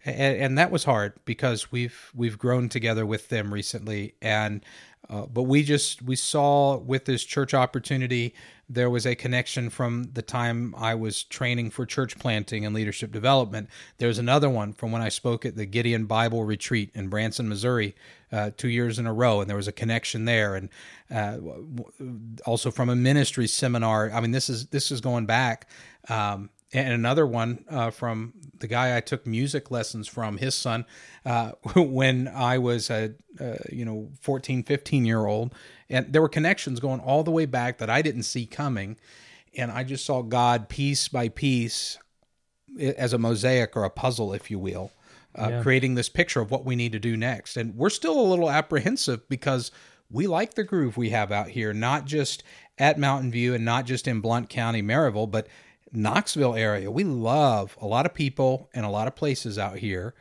and, 0.04 0.36
and, 0.36 0.58
that 0.58 0.70
was 0.70 0.84
hard 0.84 1.14
because 1.24 1.72
we've 1.72 2.12
we've 2.14 2.38
grown 2.38 2.68
together 2.68 3.06
with 3.06 3.28
them 3.28 3.52
recently, 3.52 4.14
and 4.22 4.64
uh, 5.08 5.26
but 5.26 5.42
we 5.42 5.62
just 5.62 6.02
we 6.02 6.16
saw 6.16 6.76
with 6.78 7.04
this 7.04 7.24
church 7.24 7.54
opportunity 7.54 8.34
there 8.68 8.88
was 8.88 9.06
a 9.06 9.14
connection 9.14 9.68
from 9.68 10.04
the 10.14 10.22
time 10.22 10.74
I 10.78 10.94
was 10.94 11.24
training 11.24 11.70
for 11.70 11.84
church 11.84 12.18
planting 12.18 12.64
and 12.64 12.74
leadership 12.74 13.12
development. 13.12 13.68
There's 13.98 14.18
another 14.18 14.48
one 14.48 14.72
from 14.72 14.90
when 14.90 15.02
I 15.02 15.10
spoke 15.10 15.44
at 15.44 15.56
the 15.56 15.66
Gideon 15.66 16.06
Bible 16.06 16.44
Retreat 16.44 16.90
in 16.94 17.08
Branson, 17.08 17.48
Missouri, 17.48 17.94
uh, 18.32 18.50
two 18.56 18.68
years 18.68 18.98
in 18.98 19.06
a 19.06 19.12
row, 19.12 19.40
and 19.40 19.50
there 19.50 19.56
was 19.56 19.68
a 19.68 19.72
connection 19.72 20.24
there, 20.24 20.56
and 20.56 20.70
uh, 21.10 21.38
also 22.46 22.70
from 22.70 22.88
a 22.88 22.96
ministry 22.96 23.46
seminar. 23.46 24.10
I 24.10 24.20
mean, 24.20 24.30
this 24.30 24.48
is 24.48 24.66
this 24.66 24.90
is 24.90 25.00
going 25.00 25.26
back. 25.26 25.68
Um, 26.08 26.48
and 26.74 26.92
another 26.92 27.26
one 27.26 27.64
uh, 27.70 27.90
from 27.90 28.34
the 28.58 28.66
guy 28.66 28.96
I 28.96 29.00
took 29.00 29.26
music 29.26 29.70
lessons 29.70 30.08
from, 30.08 30.38
his 30.38 30.54
son, 30.54 30.84
uh, 31.24 31.52
when 31.76 32.28
I 32.28 32.58
was 32.58 32.90
a, 32.90 33.14
you 33.70 33.84
know 33.84 34.10
14, 34.20 34.64
15 34.64 35.04
year 35.04 35.24
old, 35.24 35.54
and 35.88 36.12
there 36.12 36.20
were 36.20 36.28
connections 36.28 36.80
going 36.80 37.00
all 37.00 37.22
the 37.22 37.30
way 37.30 37.46
back 37.46 37.78
that 37.78 37.88
I 37.88 38.02
didn't 38.02 38.24
see 38.24 38.44
coming, 38.44 38.96
and 39.56 39.70
I 39.70 39.84
just 39.84 40.04
saw 40.04 40.22
God 40.22 40.68
piece 40.68 41.08
by 41.08 41.28
piece 41.28 41.98
as 42.78 43.12
a 43.12 43.18
mosaic 43.18 43.76
or 43.76 43.84
a 43.84 43.90
puzzle, 43.90 44.32
if 44.32 44.50
you 44.50 44.58
will, 44.58 44.90
uh, 45.36 45.48
yeah. 45.50 45.62
creating 45.62 45.94
this 45.94 46.08
picture 46.08 46.40
of 46.40 46.50
what 46.50 46.64
we 46.64 46.74
need 46.74 46.92
to 46.92 46.98
do 46.98 47.16
next. 47.16 47.56
And 47.56 47.76
we're 47.76 47.90
still 47.90 48.18
a 48.18 48.22
little 48.22 48.50
apprehensive 48.50 49.28
because 49.28 49.70
we 50.10 50.26
like 50.26 50.54
the 50.54 50.64
groove 50.64 50.96
we 50.96 51.10
have 51.10 51.30
out 51.30 51.48
here, 51.48 51.72
not 51.72 52.04
just 52.04 52.42
at 52.78 52.98
Mountain 52.98 53.30
View 53.30 53.54
and 53.54 53.64
not 53.64 53.86
just 53.86 54.08
in 54.08 54.20
Blount 54.20 54.48
County, 54.48 54.82
Maryville, 54.82 55.30
but 55.30 55.46
Knoxville 55.92 56.54
area. 56.54 56.90
We 56.90 57.04
love 57.04 57.76
a 57.80 57.86
lot 57.86 58.06
of 58.06 58.14
people 58.14 58.68
and 58.74 58.84
a 58.84 58.88
lot 58.90 59.06
of 59.06 59.14
places 59.14 59.58
out 59.58 59.78
here. 59.78 60.14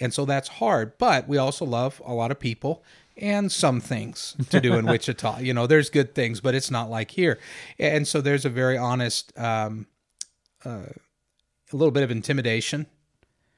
And 0.00 0.12
so 0.12 0.24
that's 0.24 0.48
hard, 0.48 0.98
but 0.98 1.28
we 1.28 1.36
also 1.38 1.64
love 1.64 2.02
a 2.04 2.12
lot 2.12 2.30
of 2.30 2.38
people 2.40 2.82
and 3.16 3.50
some 3.52 3.80
things 3.80 4.36
to 4.50 4.60
do 4.60 4.74
in 4.74 4.86
Wichita. 4.90 5.38
You 5.38 5.54
know, 5.54 5.66
there's 5.68 5.88
good 5.88 6.14
things, 6.16 6.40
but 6.40 6.54
it's 6.54 6.70
not 6.70 6.90
like 6.90 7.12
here. 7.12 7.38
And 7.78 8.06
so 8.08 8.20
there's 8.20 8.44
a 8.44 8.50
very 8.50 8.76
honest, 8.76 9.32
um, 9.38 9.86
uh, 10.64 10.86
a 11.72 11.76
little 11.76 11.92
bit 11.92 12.02
of 12.02 12.10
intimidation, 12.10 12.86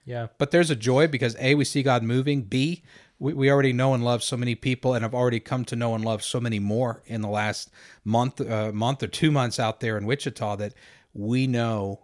Yeah. 0.05 0.29
but 0.39 0.51
there's 0.51 0.71
a 0.71 0.77
joy 0.77 1.07
because 1.09 1.37
A, 1.41 1.55
we 1.55 1.65
see 1.65 1.83
God 1.83 2.03
moving. 2.03 2.43
B, 2.43 2.83
we, 3.19 3.33
we 3.33 3.51
already 3.51 3.73
know 3.73 3.95
and 3.95 4.05
love 4.05 4.23
so 4.23 4.37
many 4.37 4.55
people 4.55 4.93
and 4.95 5.03
have 5.03 5.15
already 5.15 5.41
come 5.41 5.65
to 5.67 5.77
know 5.77 5.95
and 5.95 6.05
love 6.05 6.23
so 6.23 6.39
many 6.39 6.59
more 6.59 7.03
in 7.07 7.23
the 7.23 7.29
last 7.29 7.71
month, 8.05 8.41
uh, 8.43 8.73
month 8.73 9.03
or 9.03 9.07
two 9.09 9.31
months 9.31 9.59
out 9.59 9.81
there 9.81 9.97
in 9.97 10.05
Wichita 10.05 10.57
that 10.57 10.75
we 11.17 11.47
know 11.47 12.01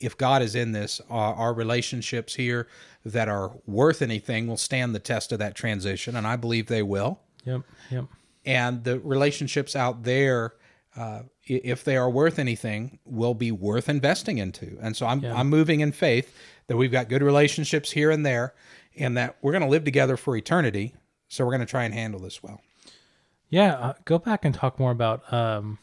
if 0.00 0.16
God 0.16 0.42
is 0.42 0.54
in 0.54 0.72
this, 0.72 1.00
our, 1.10 1.34
our 1.34 1.54
relationships 1.54 2.34
here 2.34 2.66
that 3.04 3.28
are 3.28 3.52
worth 3.66 4.02
anything 4.02 4.46
will 4.46 4.56
stand 4.56 4.94
the 4.94 4.98
test 4.98 5.32
of 5.32 5.38
that 5.38 5.54
transition, 5.54 6.16
and 6.16 6.26
I 6.26 6.36
believe 6.36 6.66
they 6.66 6.82
will. 6.82 7.20
Yep. 7.44 7.62
Yep. 7.90 8.04
And 8.44 8.84
the 8.84 8.98
relationships 9.00 9.76
out 9.76 10.04
there, 10.04 10.54
uh, 10.96 11.22
if 11.46 11.84
they 11.84 11.96
are 11.96 12.08
worth 12.08 12.38
anything, 12.38 12.98
will 13.04 13.34
be 13.34 13.52
worth 13.52 13.88
investing 13.88 14.38
into. 14.38 14.78
And 14.80 14.96
so 14.96 15.06
I'm 15.06 15.24
I'm 15.24 15.48
moving 15.48 15.80
in 15.80 15.92
faith 15.92 16.34
that 16.66 16.76
we've 16.76 16.92
got 16.92 17.08
good 17.08 17.22
relationships 17.22 17.90
here 17.90 18.10
and 18.10 18.24
there, 18.24 18.54
and 18.96 19.16
that 19.16 19.36
we're 19.42 19.52
going 19.52 19.62
to 19.62 19.68
live 19.68 19.84
together 19.84 20.16
for 20.16 20.36
eternity. 20.36 20.94
So 21.28 21.44
we're 21.44 21.52
going 21.52 21.60
to 21.60 21.66
try 21.66 21.84
and 21.84 21.94
handle 21.94 22.20
this 22.20 22.42
well. 22.42 22.60
Yeah, 23.50 23.74
uh, 23.74 23.92
go 24.04 24.18
back 24.18 24.44
and 24.44 24.54
talk 24.54 24.78
more 24.78 24.92
about 24.92 25.30
um, 25.32 25.78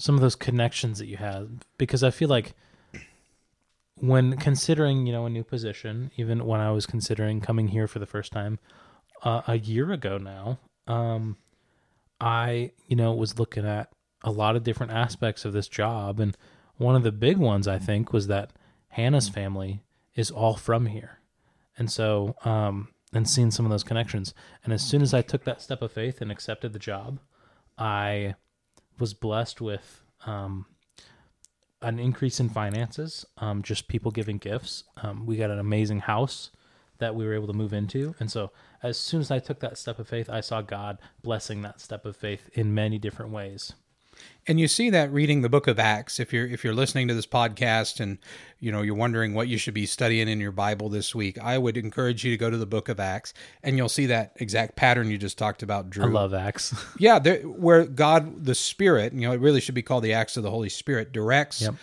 some 0.00 0.14
of 0.14 0.22
those 0.22 0.34
connections 0.34 0.98
that 0.98 1.06
you 1.06 1.18
had 1.18 1.62
because 1.76 2.02
I 2.02 2.10
feel 2.10 2.30
like 2.30 2.54
when 3.96 4.38
considering, 4.38 5.06
you 5.06 5.12
know, 5.12 5.26
a 5.26 5.30
new 5.30 5.44
position, 5.44 6.10
even 6.16 6.46
when 6.46 6.58
I 6.58 6.70
was 6.70 6.86
considering 6.86 7.42
coming 7.42 7.68
here 7.68 7.86
for 7.86 7.98
the 7.98 8.06
first 8.06 8.32
time 8.32 8.58
uh, 9.22 9.42
a 9.46 9.58
year 9.58 9.92
ago 9.92 10.16
now, 10.16 10.58
um, 10.86 11.36
I, 12.18 12.72
you 12.86 12.96
know, 12.96 13.12
was 13.12 13.38
looking 13.38 13.66
at 13.66 13.92
a 14.24 14.30
lot 14.30 14.56
of 14.56 14.64
different 14.64 14.92
aspects 14.92 15.44
of 15.44 15.52
this 15.52 15.68
job, 15.68 16.18
and 16.18 16.34
one 16.78 16.96
of 16.96 17.02
the 17.02 17.12
big 17.12 17.36
ones 17.36 17.68
I 17.68 17.78
think 17.78 18.10
was 18.10 18.26
that 18.28 18.52
Hannah's 18.88 19.28
family 19.28 19.82
is 20.14 20.30
all 20.30 20.56
from 20.56 20.86
here, 20.86 21.20
and 21.76 21.90
so 21.90 22.36
um, 22.44 22.88
and 23.12 23.28
seeing 23.28 23.50
some 23.50 23.66
of 23.66 23.70
those 23.70 23.84
connections. 23.84 24.32
And 24.64 24.72
as 24.72 24.82
soon 24.82 25.02
as 25.02 25.12
I 25.12 25.20
took 25.20 25.44
that 25.44 25.60
step 25.60 25.82
of 25.82 25.92
faith 25.92 26.20
and 26.22 26.32
accepted 26.32 26.72
the 26.72 26.78
job, 26.78 27.18
I 27.78 28.34
was 29.00 29.14
blessed 29.14 29.60
with 29.60 30.02
um, 30.26 30.66
an 31.82 31.98
increase 31.98 32.40
in 32.40 32.48
finances, 32.48 33.24
um, 33.38 33.62
just 33.62 33.88
people 33.88 34.10
giving 34.10 34.38
gifts. 34.38 34.84
Um, 34.98 35.26
we 35.26 35.36
got 35.36 35.50
an 35.50 35.58
amazing 35.58 36.00
house 36.00 36.50
that 36.98 37.14
we 37.14 37.24
were 37.24 37.34
able 37.34 37.46
to 37.46 37.52
move 37.52 37.72
into. 37.72 38.14
And 38.20 38.30
so, 38.30 38.52
as 38.82 38.98
soon 38.98 39.20
as 39.20 39.30
I 39.30 39.38
took 39.38 39.60
that 39.60 39.78
step 39.78 39.98
of 39.98 40.08
faith, 40.08 40.28
I 40.28 40.40
saw 40.40 40.60
God 40.60 40.98
blessing 41.22 41.62
that 41.62 41.80
step 41.80 42.04
of 42.04 42.16
faith 42.16 42.50
in 42.52 42.74
many 42.74 42.98
different 42.98 43.32
ways. 43.32 43.72
And 44.46 44.58
you 44.58 44.68
see 44.68 44.90
that 44.90 45.12
reading 45.12 45.42
the 45.42 45.48
book 45.48 45.66
of 45.66 45.78
Acts. 45.78 46.18
If 46.18 46.32
you're 46.32 46.46
if 46.46 46.64
you're 46.64 46.74
listening 46.74 47.08
to 47.08 47.14
this 47.14 47.26
podcast 47.26 48.00
and 48.00 48.18
you 48.58 48.72
know 48.72 48.82
you're 48.82 48.94
wondering 48.94 49.34
what 49.34 49.48
you 49.48 49.58
should 49.58 49.74
be 49.74 49.86
studying 49.86 50.28
in 50.28 50.40
your 50.40 50.50
Bible 50.50 50.88
this 50.88 51.14
week, 51.14 51.38
I 51.38 51.58
would 51.58 51.76
encourage 51.76 52.24
you 52.24 52.30
to 52.32 52.36
go 52.36 52.50
to 52.50 52.56
the 52.56 52.66
book 52.66 52.88
of 52.88 52.98
Acts, 52.98 53.34
and 53.62 53.76
you'll 53.76 53.88
see 53.88 54.06
that 54.06 54.32
exact 54.36 54.76
pattern 54.76 55.10
you 55.10 55.18
just 55.18 55.38
talked 55.38 55.62
about, 55.62 55.90
Drew. 55.90 56.06
I 56.06 56.08
love 56.08 56.34
Acts. 56.34 56.74
Yeah, 56.98 57.18
there, 57.18 57.40
where 57.42 57.84
God, 57.84 58.44
the 58.44 58.54
Spirit, 58.54 59.12
you 59.12 59.20
know, 59.20 59.32
it 59.32 59.40
really 59.40 59.60
should 59.60 59.74
be 59.74 59.82
called 59.82 60.04
the 60.04 60.14
acts 60.14 60.36
of 60.36 60.42
the 60.42 60.50
Holy 60.50 60.68
Spirit, 60.68 61.12
directs 61.12 61.62
Yep. 61.62 61.74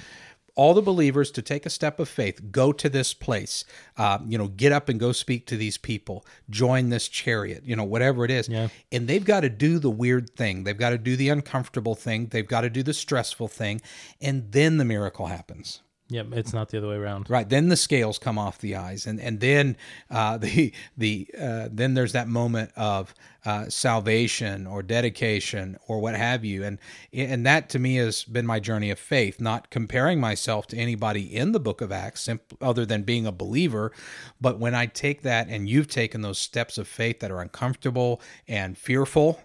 All 0.57 0.73
the 0.73 0.81
believers 0.81 1.29
to 1.31 1.41
take 1.41 1.65
a 1.65 1.69
step 1.69 1.99
of 1.99 2.09
faith, 2.09 2.51
go 2.51 2.73
to 2.73 2.89
this 2.89 3.13
place, 3.13 3.63
uh, 3.95 4.17
you 4.25 4.37
know, 4.37 4.47
get 4.47 4.71
up 4.71 4.89
and 4.89 4.99
go 4.99 5.11
speak 5.11 5.45
to 5.45 5.55
these 5.55 5.77
people, 5.77 6.25
join 6.49 6.89
this 6.89 7.07
chariot, 7.07 7.63
you 7.63 7.75
know, 7.75 7.83
whatever 7.83 8.25
it 8.25 8.31
is. 8.31 8.49
Yeah. 8.49 8.67
And 8.91 9.07
they've 9.07 9.23
got 9.23 9.41
to 9.41 9.49
do 9.49 9.77
the 9.79 9.91
weird 9.91 10.31
thing, 10.31 10.63
they've 10.63 10.77
got 10.77 10.89
to 10.89 10.97
do 10.97 11.15
the 11.15 11.29
uncomfortable 11.29 11.95
thing, 11.95 12.27
they've 12.27 12.47
got 12.47 12.61
to 12.61 12.69
do 12.69 12.81
the 12.81 12.93
stressful 12.93 13.47
thing, 13.47 13.81
and 14.19 14.51
then 14.51 14.77
the 14.77 14.85
miracle 14.85 15.27
happens. 15.27 15.81
Yep, 16.09 16.27
it's 16.31 16.53
not 16.53 16.69
the 16.69 16.77
other 16.77 16.87
way 16.87 16.95
around. 16.95 17.29
Right. 17.29 17.47
Then 17.47 17.69
the 17.69 17.77
scales 17.77 18.17
come 18.19 18.37
off 18.37 18.59
the 18.59 18.75
eyes, 18.75 19.05
and 19.05 19.19
and 19.19 19.39
then 19.39 19.77
uh, 20.09 20.37
the 20.37 20.73
the 20.97 21.27
uh, 21.39 21.69
then 21.71 21.93
there's 21.93 22.13
that 22.13 22.27
moment 22.27 22.71
of 22.75 23.13
uh, 23.45 23.69
salvation 23.69 24.67
or 24.67 24.83
dedication 24.83 25.77
or 25.87 25.99
what 25.99 26.15
have 26.15 26.43
you, 26.43 26.63
and 26.63 26.79
and 27.13 27.45
that 27.45 27.69
to 27.69 27.79
me 27.79 27.95
has 27.95 28.23
been 28.23 28.45
my 28.45 28.59
journey 28.59 28.89
of 28.89 28.99
faith. 28.99 29.39
Not 29.39 29.69
comparing 29.69 30.19
myself 30.19 30.67
to 30.67 30.77
anybody 30.77 31.35
in 31.35 31.51
the 31.51 31.59
Book 31.59 31.81
of 31.81 31.91
Acts, 31.91 32.21
simp- 32.21 32.57
other 32.61 32.85
than 32.85 33.03
being 33.03 33.25
a 33.25 33.31
believer, 33.31 33.91
but 34.39 34.59
when 34.59 34.75
I 34.75 34.85
take 34.85 35.21
that 35.23 35.47
and 35.47 35.69
you've 35.69 35.87
taken 35.87 36.21
those 36.21 36.39
steps 36.39 36.77
of 36.77 36.87
faith 36.87 37.19
that 37.19 37.31
are 37.31 37.41
uncomfortable 37.41 38.21
and 38.47 38.77
fearful 38.77 39.39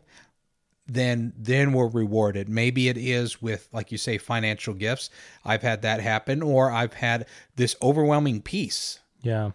then 0.87 1.33
then 1.37 1.73
we're 1.73 1.89
rewarded. 1.89 2.49
Maybe 2.49 2.89
it 2.89 2.97
is 2.97 3.41
with, 3.41 3.69
like 3.73 3.93
you 3.93 3.99
say, 3.99 4.19
financial 4.19 4.75
gifts. 4.75 5.11
I've 5.45 5.63
had 5.63 5.83
that 5.83 6.01
happen, 6.01 6.43
or 6.43 6.71
I've 6.71 6.95
had 6.95 7.27
this 7.57 7.77
overwhelming 7.81 8.43
peace. 8.43 8.99
Yeah, 9.23 9.53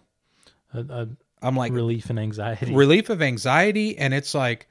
a, 0.74 0.80
a 0.80 1.08
I'm 1.42 1.56
like 1.56 1.72
relief 1.72 2.10
and 2.10 2.20
anxiety. 2.20 2.74
relief 2.74 3.10
of 3.10 3.22
anxiety, 3.22 3.98
and 3.98 4.14
it's 4.14 4.34
like, 4.34 4.68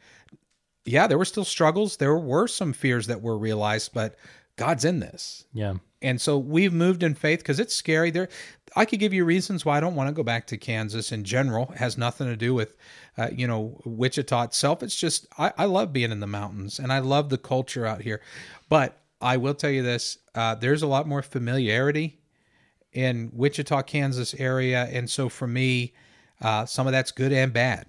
yeah, 0.84 1.06
there 1.06 1.18
were 1.18 1.24
still 1.24 1.44
struggles. 1.44 1.98
There 1.98 2.16
were 2.16 2.48
some 2.48 2.72
fears 2.72 3.08
that 3.08 3.22
were 3.22 3.36
realized, 3.36 3.92
but 3.92 4.16
God's 4.56 4.84
in 4.84 5.00
this. 5.00 5.44
yeah, 5.52 5.74
And 6.02 6.20
so 6.20 6.38
we've 6.38 6.72
moved 6.72 7.02
in 7.02 7.14
faith 7.14 7.40
because 7.40 7.60
it's 7.60 7.74
scary. 7.74 8.10
There, 8.10 8.28
I 8.74 8.84
could 8.84 9.00
give 9.00 9.12
you 9.12 9.24
reasons 9.24 9.64
why 9.64 9.76
I 9.76 9.80
don't 9.80 9.94
want 9.94 10.08
to 10.08 10.14
go 10.14 10.22
back 10.22 10.46
to 10.48 10.56
Kansas 10.56 11.12
in 11.12 11.24
general. 11.24 11.70
It 11.72 11.78
has 11.78 11.98
nothing 11.98 12.26
to 12.26 12.36
do 12.36 12.54
with, 12.54 12.76
uh, 13.18 13.28
you 13.32 13.46
know, 13.46 13.80
Wichita 13.84 14.44
itself. 14.44 14.82
It's 14.82 14.96
just 14.96 15.26
I, 15.38 15.52
I 15.58 15.64
love 15.66 15.92
being 15.92 16.10
in 16.12 16.20
the 16.20 16.26
mountains 16.26 16.78
and 16.78 16.92
I 16.92 17.00
love 17.00 17.28
the 17.28 17.38
culture 17.38 17.86
out 17.86 18.00
here. 18.00 18.20
But 18.68 18.98
I 19.20 19.36
will 19.36 19.54
tell 19.54 19.70
you 19.70 19.82
this: 19.82 20.18
uh, 20.34 20.54
there's 20.54 20.82
a 20.82 20.86
lot 20.86 21.06
more 21.06 21.22
familiarity 21.22 22.18
in 22.92 23.30
Wichita, 23.32 23.82
Kansas 23.82 24.34
area, 24.34 24.88
and 24.90 25.08
so 25.08 25.28
for 25.28 25.46
me, 25.46 25.92
uh, 26.40 26.64
some 26.64 26.86
of 26.86 26.92
that's 26.92 27.10
good 27.10 27.32
and 27.32 27.52
bad 27.52 27.86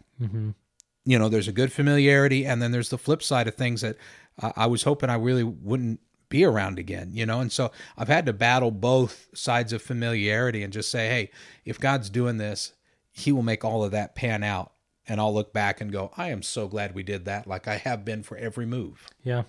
you 1.08 1.18
know, 1.18 1.30
there's 1.30 1.48
a 1.48 1.54
good 1.54 1.72
familiarity, 1.72 2.46
and 2.46 2.62
then 2.62 2.72
there's 2.74 2.90
the 2.90 2.98
flip 2.98 3.24
side 3.24 3.48
of 3.48 3.56
things 3.56 3.80
that 3.80 3.96
uh, 4.42 4.52
I 4.58 4.66
was 4.68 4.84
hoping 4.84 5.10
I 5.10 5.16
really 5.16 5.44
wouldn't 5.44 6.02
be 6.30 6.44
around 6.44 6.80
again, 6.80 7.12
you 7.14 7.26
know. 7.26 7.40
And 7.40 7.52
so 7.52 7.72
I've 7.98 8.08
had 8.08 8.26
to 8.26 8.34
battle 8.34 8.72
both 8.72 9.28
sides 9.34 9.74
of 9.74 9.82
familiarity 9.82 10.64
and 10.64 10.74
just 10.74 10.92
say, 10.92 11.08
hey, 11.08 11.32
if 11.66 11.80
God's 11.80 12.10
doing 12.10 12.38
this, 12.38 12.74
He 13.12 13.32
will 13.32 13.44
make 13.44 13.64
all 13.64 13.84
of 13.84 13.92
that 13.92 14.16
pan 14.16 14.44
out. 14.44 14.74
And 15.08 15.22
I'll 15.22 15.34
look 15.34 15.54
back 15.54 15.80
and 15.80 15.92
go, 15.92 16.12
I 16.18 16.32
am 16.32 16.42
so 16.42 16.68
glad 16.68 16.94
we 16.94 17.04
did 17.04 17.26
that, 17.26 17.48
like 17.48 17.68
I 17.68 17.78
have 17.78 18.04
been 18.04 18.24
for 18.24 18.38
every 18.38 18.66
move. 18.66 19.08
yeah, 19.24 19.44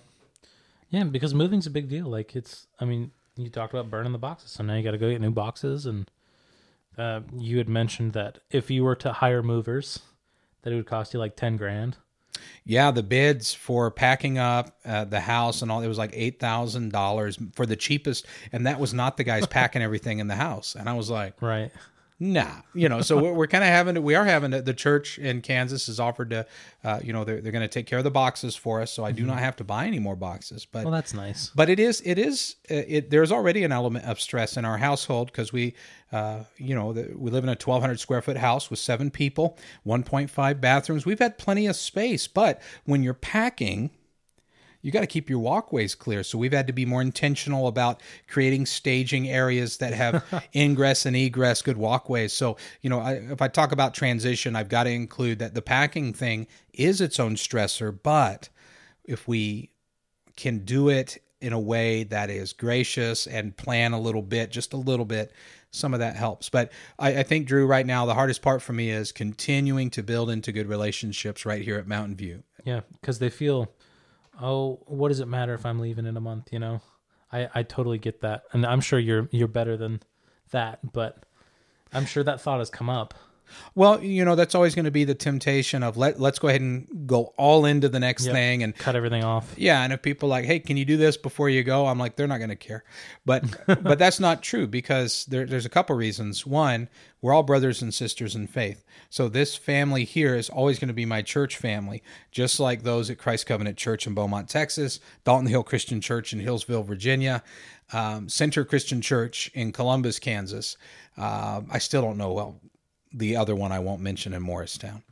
yeah. 0.89 1.03
Because 1.03 1.33
moving's 1.33 1.67
a 1.67 1.71
big 1.71 1.89
deal. 1.89 2.07
Like 2.07 2.35
it's, 2.35 2.67
I 2.79 2.85
mean, 2.85 3.11
you 3.35 3.49
talked 3.49 3.73
about 3.73 3.89
burning 3.89 4.13
the 4.13 4.17
boxes, 4.17 4.51
so 4.51 4.63
now 4.63 4.75
you 4.75 4.83
got 4.83 4.91
to 4.91 4.97
go 4.97 5.09
get 5.09 5.19
new 5.19 5.31
boxes. 5.31 5.85
And 5.85 6.09
uh, 6.97 7.21
you 7.37 7.57
had 7.57 7.67
mentioned 7.69 8.13
that 8.13 8.39
if 8.49 8.71
you 8.71 8.83
were 8.85 8.95
to 8.95 9.13
hire 9.13 9.43
movers, 9.43 9.99
that 10.61 10.71
it 10.71 10.75
would 10.77 10.87
cost 10.87 11.13
you 11.13 11.19
like 11.19 11.35
ten 11.35 11.57
grand. 11.57 11.97
Yeah, 12.65 12.91
the 12.91 13.03
bids 13.03 13.53
for 13.53 13.89
packing 13.89 14.37
up 14.37 14.77
uh, 14.85 15.05
the 15.05 15.19
house 15.19 15.61
and 15.61 15.71
all, 15.71 15.81
it 15.81 15.87
was 15.87 15.97
like 15.97 16.11
$8,000 16.11 17.55
for 17.55 17.65
the 17.65 17.75
cheapest. 17.75 18.27
And 18.51 18.67
that 18.67 18.79
was 18.79 18.93
not 18.93 19.17
the 19.17 19.23
guys 19.23 19.47
packing 19.47 19.81
everything 19.81 20.19
in 20.19 20.27
the 20.27 20.35
house. 20.35 20.75
And 20.75 20.87
I 20.87 20.93
was 20.93 21.09
like, 21.09 21.41
Right. 21.41 21.71
Nah, 22.21 22.51
you 22.73 22.89
know, 22.89 22.99
so 23.01 23.17
we're, 23.21 23.31
we're 23.31 23.47
kind 23.47 23.63
of 23.63 23.69
having 23.69 23.95
to, 23.95 24.01
we 24.01 24.13
are 24.13 24.25
having 24.25 24.51
to, 24.51 24.61
the 24.61 24.73
church 24.73 25.17
in 25.17 25.41
Kansas 25.41 25.87
has 25.87 26.01
offered 26.01 26.31
to, 26.31 26.45
uh, 26.83 26.99
you 27.01 27.13
know, 27.13 27.23
they're, 27.23 27.39
they're 27.39 27.53
going 27.53 27.61
to 27.61 27.69
take 27.69 27.85
care 27.85 27.97
of 27.97 28.03
the 28.03 28.11
boxes 28.11 28.57
for 28.57 28.81
us. 28.81 28.91
So 28.91 29.05
I 29.05 29.13
do 29.13 29.25
not 29.25 29.39
have 29.39 29.55
to 29.57 29.63
buy 29.63 29.85
any 29.87 29.99
more 29.99 30.17
boxes, 30.17 30.65
but, 30.65 30.83
Well, 30.83 30.91
that's 30.91 31.13
nice. 31.13 31.49
but 31.55 31.69
it 31.69 31.79
is, 31.79 32.01
it 32.03 32.17
is, 32.19 32.57
uh, 32.69 32.83
it, 32.87 33.09
there's 33.09 33.31
already 33.31 33.63
an 33.63 33.71
element 33.71 34.03
of 34.03 34.19
stress 34.19 34.57
in 34.57 34.65
our 34.65 34.77
household 34.77 35.27
because 35.31 35.53
we, 35.53 35.75
uh, 36.11 36.43
you 36.57 36.75
know, 36.75 36.91
the, 36.91 37.09
we 37.15 37.31
live 37.31 37.43
in 37.45 37.49
a 37.49 37.53
1200 37.53 38.01
square 38.01 38.21
foot 38.21 38.35
house 38.37 38.69
with 38.69 38.79
seven 38.79 39.09
people, 39.11 39.57
1.5 39.87 40.59
bathrooms. 40.59 41.05
We've 41.05 41.19
had 41.19 41.37
plenty 41.37 41.67
of 41.67 41.75
space, 41.77 42.27
but 42.27 42.61
when 42.83 43.01
you're 43.01 43.13
packing, 43.13 43.91
you 44.81 44.91
got 44.91 45.01
to 45.01 45.07
keep 45.07 45.29
your 45.29 45.39
walkways 45.39 45.95
clear. 45.95 46.23
So 46.23 46.37
we've 46.37 46.53
had 46.53 46.67
to 46.67 46.73
be 46.73 46.85
more 46.85 47.01
intentional 47.01 47.67
about 47.67 48.01
creating 48.27 48.65
staging 48.65 49.29
areas 49.29 49.77
that 49.77 49.93
have 49.93 50.23
ingress 50.55 51.05
and 51.05 51.15
egress, 51.15 51.61
good 51.61 51.77
walkways. 51.77 52.33
So, 52.33 52.57
you 52.81 52.89
know, 52.89 52.99
I, 52.99 53.13
if 53.13 53.41
I 53.41 53.47
talk 53.47 53.71
about 53.71 53.93
transition, 53.93 54.55
I've 54.55 54.69
got 54.69 54.83
to 54.83 54.91
include 54.91 55.39
that 55.39 55.53
the 55.53 55.61
packing 55.61 56.13
thing 56.13 56.47
is 56.73 57.01
its 57.01 57.19
own 57.19 57.35
stressor, 57.35 57.97
but 58.01 58.49
if 59.03 59.27
we 59.27 59.71
can 60.37 60.59
do 60.59 60.89
it 60.89 61.17
in 61.41 61.53
a 61.53 61.59
way 61.59 62.03
that 62.03 62.29
is 62.29 62.53
gracious 62.53 63.27
and 63.27 63.55
plan 63.55 63.93
a 63.93 63.99
little 63.99 64.21
bit, 64.21 64.51
just 64.51 64.73
a 64.73 64.77
little 64.77 65.05
bit, 65.05 65.31
some 65.71 65.93
of 65.93 65.99
that 65.99 66.15
helps. 66.15 66.49
But 66.49 66.71
I, 66.97 67.19
I 67.19 67.23
think, 67.23 67.47
Drew, 67.47 67.65
right 67.65 67.85
now, 67.85 68.05
the 68.05 68.13
hardest 68.13 68.41
part 68.41 68.61
for 68.61 68.73
me 68.73 68.89
is 68.89 69.11
continuing 69.11 69.89
to 69.91 70.03
build 70.03 70.29
into 70.29 70.51
good 70.51 70.67
relationships 70.67 71.45
right 71.45 71.61
here 71.61 71.77
at 71.77 71.87
Mountain 71.87 72.15
View. 72.15 72.43
Yeah, 72.65 72.81
because 72.99 73.19
they 73.19 73.29
feel, 73.29 73.71
oh, 74.41 74.79
what 74.85 75.09
does 75.09 75.19
it 75.19 75.27
matter 75.27 75.53
if 75.53 75.65
I'm 75.65 75.79
leaving 75.79 76.05
in 76.05 76.17
a 76.17 76.21
month? 76.21 76.51
You 76.51 76.59
know, 76.59 76.81
I 77.31 77.49
I 77.53 77.63
totally 77.63 77.97
get 77.97 78.21
that, 78.21 78.43
and 78.53 78.65
I'm 78.65 78.81
sure 78.81 78.99
you're 78.99 79.27
you're 79.31 79.47
better 79.47 79.77
than 79.77 80.01
that, 80.51 80.79
but 80.93 81.23
I'm 81.93 82.05
sure 82.05 82.23
that 82.23 82.41
thought 82.41 82.59
has 82.59 82.69
come 82.69 82.89
up. 82.89 83.13
Well, 83.75 84.03
you 84.03 84.25
know, 84.25 84.35
that's 84.35 84.55
always 84.55 84.75
going 84.75 84.85
to 84.85 84.91
be 84.91 85.03
the 85.03 85.15
temptation 85.15 85.83
of 85.83 85.97
let 85.97 86.19
let's 86.19 86.39
go 86.39 86.47
ahead 86.47 86.61
and 86.61 86.87
go 87.07 87.33
all 87.37 87.65
into 87.65 87.89
the 87.89 87.99
next 87.99 88.25
Yep. 88.25 88.33
thing 88.33 88.63
and 88.63 88.75
Cut 88.75 88.95
everything 88.95 89.23
off. 89.23 89.53
yeah, 89.57 89.83
and 89.83 89.93
if 89.93 90.01
people 90.01 90.27
are 90.27 90.31
like, 90.31 90.45
"Hey, 90.45 90.59
can 90.59 90.77
you 90.77 90.85
do 90.85 90.97
this 90.97 91.17
before 91.17 91.49
you 91.49 91.63
go?" 91.63 91.87
I'm 91.87 91.97
like, 91.99 92.15
they're 92.15 92.27
not 92.27 92.37
going 92.37 92.49
to 92.49 92.55
care. 92.55 92.83
But 93.25 93.43
but 93.83 93.99
that's 93.99 94.19
not 94.19 94.41
true 94.41 94.67
because 94.67 95.25
there, 95.25 95.45
there's 95.45 95.65
a 95.65 95.69
couple 95.69 95.95
reasons. 95.95 96.45
One, 96.45 96.89
we're 97.21 97.33
all 97.33 97.43
brothers 97.43 97.81
and 97.81 97.93
sisters 97.93 98.35
in 98.35 98.47
faith. 98.47 98.83
So 99.09 99.27
this 99.27 99.55
family 99.55 100.03
here 100.05 100.35
is 100.35 100.49
always 100.49 100.79
going 100.79 100.87
to 100.89 100.93
be 100.93 101.05
my 101.05 101.21
church 101.21 101.57
family, 101.57 102.03
just 102.31 102.59
like 102.59 102.83
those 102.83 103.09
at 103.09 103.17
Christ 103.17 103.45
Covenant 103.47 103.77
Church 103.77 104.05
in 104.07 104.13
Beaumont, 104.13 104.49
Texas, 104.49 104.99
Dalton 105.25 105.47
Hill 105.47 105.63
Christian 105.63 105.99
Church 105.99 106.31
in 106.31 106.39
Hillsville, 106.39 106.83
Virginia, 106.85 107.43
um, 107.91 108.29
Center 108.29 108.63
Christian 108.63 109.01
Church 109.01 109.49
in 109.55 109.71
Columbus, 109.71 110.19
Kansas. 110.19 110.77
Uh, 111.17 111.61
I 111.71 111.79
still 111.79 112.01
don't 112.03 112.17
know 112.17 112.31
well 112.31 112.59
the 113.13 113.35
other 113.35 113.55
one 113.55 113.71
I 113.71 113.79
won't 113.79 114.01
mention 114.01 114.33
in 114.33 114.41
Morristown, 114.41 115.03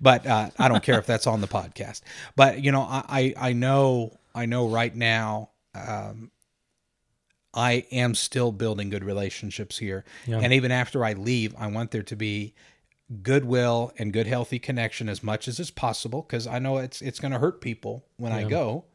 but 0.00 0.26
uh, 0.26 0.50
I 0.58 0.68
don't 0.68 0.82
care 0.82 0.98
if 0.98 1.06
that's 1.06 1.26
on 1.26 1.40
the 1.40 1.46
podcast. 1.46 2.00
But 2.36 2.62
you 2.62 2.72
know, 2.72 2.82
I 2.82 3.34
I, 3.38 3.48
I 3.48 3.52
know 3.52 4.18
I 4.34 4.46
know 4.46 4.68
right 4.68 4.94
now. 4.94 5.50
Um, 5.74 6.30
I 7.56 7.86
am 7.92 8.14
still 8.16 8.50
building 8.50 8.90
good 8.90 9.04
relationships 9.04 9.78
here, 9.78 10.04
Yeah. 10.26 10.40
and 10.40 10.52
even 10.52 10.72
after 10.72 11.04
I 11.04 11.12
leave, 11.12 11.54
I 11.56 11.68
want 11.68 11.92
there 11.92 12.02
to 12.02 12.16
be 12.16 12.52
goodwill 13.22 13.92
and 13.98 14.12
good 14.12 14.26
healthy 14.26 14.58
connection 14.58 15.08
as 15.08 15.22
much 15.22 15.46
as 15.46 15.60
is 15.60 15.70
possible 15.70 16.22
because 16.22 16.46
I 16.48 16.58
know 16.58 16.78
it's 16.78 17.00
it's 17.00 17.20
going 17.20 17.32
to 17.32 17.38
hurt 17.38 17.60
people 17.60 18.04
when 18.16 18.32
I 18.32 18.42
go, 18.44 18.86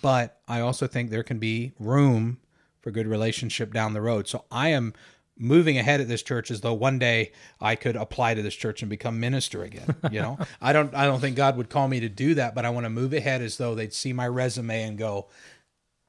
but 0.00 0.40
I 0.48 0.60
also 0.60 0.86
think 0.86 1.10
there 1.10 1.22
can 1.22 1.38
be 1.38 1.72
room 1.78 2.38
for 2.80 2.90
good 2.90 3.06
relationship 3.06 3.74
down 3.74 3.92
the 3.92 4.00
road. 4.00 4.26
So 4.26 4.44
I 4.50 4.68
am 4.68 4.94
moving 5.42 5.76
ahead 5.76 6.00
at 6.00 6.08
this 6.08 6.22
church 6.22 6.50
as 6.50 6.60
though 6.60 6.72
one 6.72 6.98
day 6.98 7.32
I 7.60 7.74
could 7.74 7.96
apply 7.96 8.34
to 8.34 8.42
this 8.42 8.54
church 8.54 8.80
and 8.82 8.88
become 8.88 9.18
minister 9.20 9.62
again. 9.64 9.94
You 10.10 10.20
know, 10.20 10.38
I 10.60 10.72
don't 10.72 10.94
I 10.94 11.04
don't 11.04 11.20
think 11.20 11.36
God 11.36 11.56
would 11.56 11.68
call 11.68 11.88
me 11.88 12.00
to 12.00 12.08
do 12.08 12.34
that, 12.34 12.54
but 12.54 12.64
I 12.64 12.70
want 12.70 12.84
to 12.84 12.90
move 12.90 13.12
ahead 13.12 13.42
as 13.42 13.56
though 13.56 13.74
they'd 13.74 13.92
see 13.92 14.12
my 14.12 14.28
resume 14.28 14.82
and 14.84 14.96
go, 14.96 15.28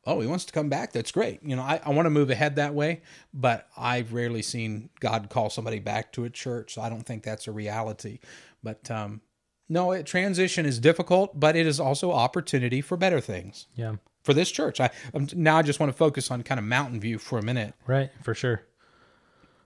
oh, 0.06 0.20
he 0.20 0.28
wants 0.28 0.46
to 0.46 0.54
come 0.54 0.70
back. 0.70 0.92
That's 0.94 1.12
great. 1.12 1.40
You 1.44 1.56
know, 1.56 1.62
I, 1.64 1.82
I 1.84 1.90
want 1.92 2.06
to 2.06 2.10
move 2.12 2.30
ahead 2.30 2.58
that 2.58 2.74
way, 2.74 3.02
but 3.34 3.68
I've 3.78 4.14
rarely 4.14 4.42
seen 4.42 4.90
God 5.00 5.30
call 5.30 5.50
somebody 5.50 5.80
back 5.80 6.12
to 6.14 6.26
a 6.26 6.30
church. 6.30 6.74
So 6.76 6.82
I 6.82 6.90
don't 6.90 7.04
think 7.06 7.24
that's 7.24 7.48
a 7.48 7.52
reality. 7.52 8.20
But 8.62 8.92
um, 8.92 9.22
no, 9.70 9.94
it, 9.94 10.06
transition 10.06 10.66
is 10.66 10.78
difficult, 10.80 11.40
but 11.40 11.56
it 11.56 11.66
is 11.66 11.80
also 11.80 12.12
opportunity 12.12 12.82
for 12.82 12.98
better 12.98 13.22
things 13.22 13.68
Yeah. 13.76 13.96
for 14.24 14.34
this 14.34 14.52
church. 14.52 14.80
I 14.82 14.90
um, 15.14 15.28
now 15.34 15.58
I 15.58 15.62
just 15.62 15.80
want 15.80 15.90
to 15.92 15.98
focus 15.98 16.30
on 16.30 16.44
kind 16.44 16.60
of 16.60 16.66
Mountain 16.66 17.00
View 17.00 17.18
for 17.18 17.40
a 17.40 17.44
minute. 17.44 17.74
Right, 17.88 18.12
for 18.24 18.34
sure. 18.36 18.64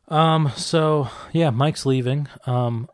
Um, 0.07 0.51
so 0.55 1.09
yeah, 1.33 1.49
Mike's 1.49 1.85
leaving. 1.85 2.27
Um, 2.45 2.89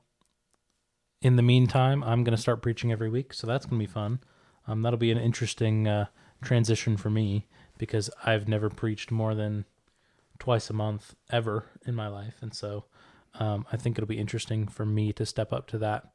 in 1.22 1.36
the 1.36 1.42
meantime, 1.42 2.04
I'm 2.04 2.24
gonna 2.24 2.38
start 2.38 2.62
preaching 2.62 2.92
every 2.92 3.10
week, 3.10 3.34
so 3.34 3.48
that's 3.48 3.66
gonna 3.66 3.80
be 3.80 3.86
fun. 3.86 4.20
Um, 4.68 4.82
that'll 4.82 5.00
be 5.00 5.12
an 5.12 5.18
interesting 5.18 5.88
uh, 5.88 6.08
transition 6.42 6.98
for 6.98 7.10
me 7.10 7.48
because 7.78 8.10
I've 8.26 8.48
never 8.48 8.70
preached 8.70 9.12
more 9.12 9.36
than 9.36 9.66
twice 10.40 10.70
a 10.70 10.74
month 10.74 11.16
ever 11.32 11.66
in 11.86 11.96
my 11.96 12.08
life, 12.08 12.36
and 12.42 12.54
so 12.54 12.86
um, 13.36 13.66
I 13.72 13.78
think 13.78 13.98
it'll 13.98 14.08
be 14.08 14.20
interesting 14.20 14.68
for 14.68 14.86
me 14.86 15.14
to 15.14 15.26
step 15.26 15.54
up 15.54 15.68
to 15.68 15.78
that, 15.80 16.10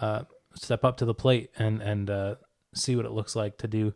uh, 0.00 0.24
step 0.54 0.84
up 0.84 0.96
to 0.98 1.04
the 1.04 1.14
plate 1.14 1.50
and 1.56 1.80
and 1.80 2.10
uh, 2.10 2.34
see 2.74 2.96
what 2.96 3.06
it 3.06 3.12
looks 3.12 3.36
like 3.36 3.56
to 3.58 3.68
do 3.68 3.94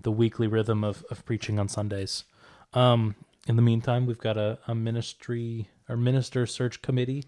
the 0.00 0.10
weekly 0.10 0.46
rhythm 0.46 0.82
of, 0.82 1.04
of 1.10 1.24
preaching 1.24 1.58
on 1.58 1.68
Sundays. 1.68 2.24
Um, 2.72 3.16
in 3.46 3.56
the 3.56 3.62
meantime, 3.62 4.06
we've 4.06 4.18
got 4.18 4.36
a, 4.36 4.58
a 4.66 4.74
ministry 4.74 5.68
or 5.90 5.96
minister 5.96 6.46
search 6.46 6.80
committee, 6.80 7.24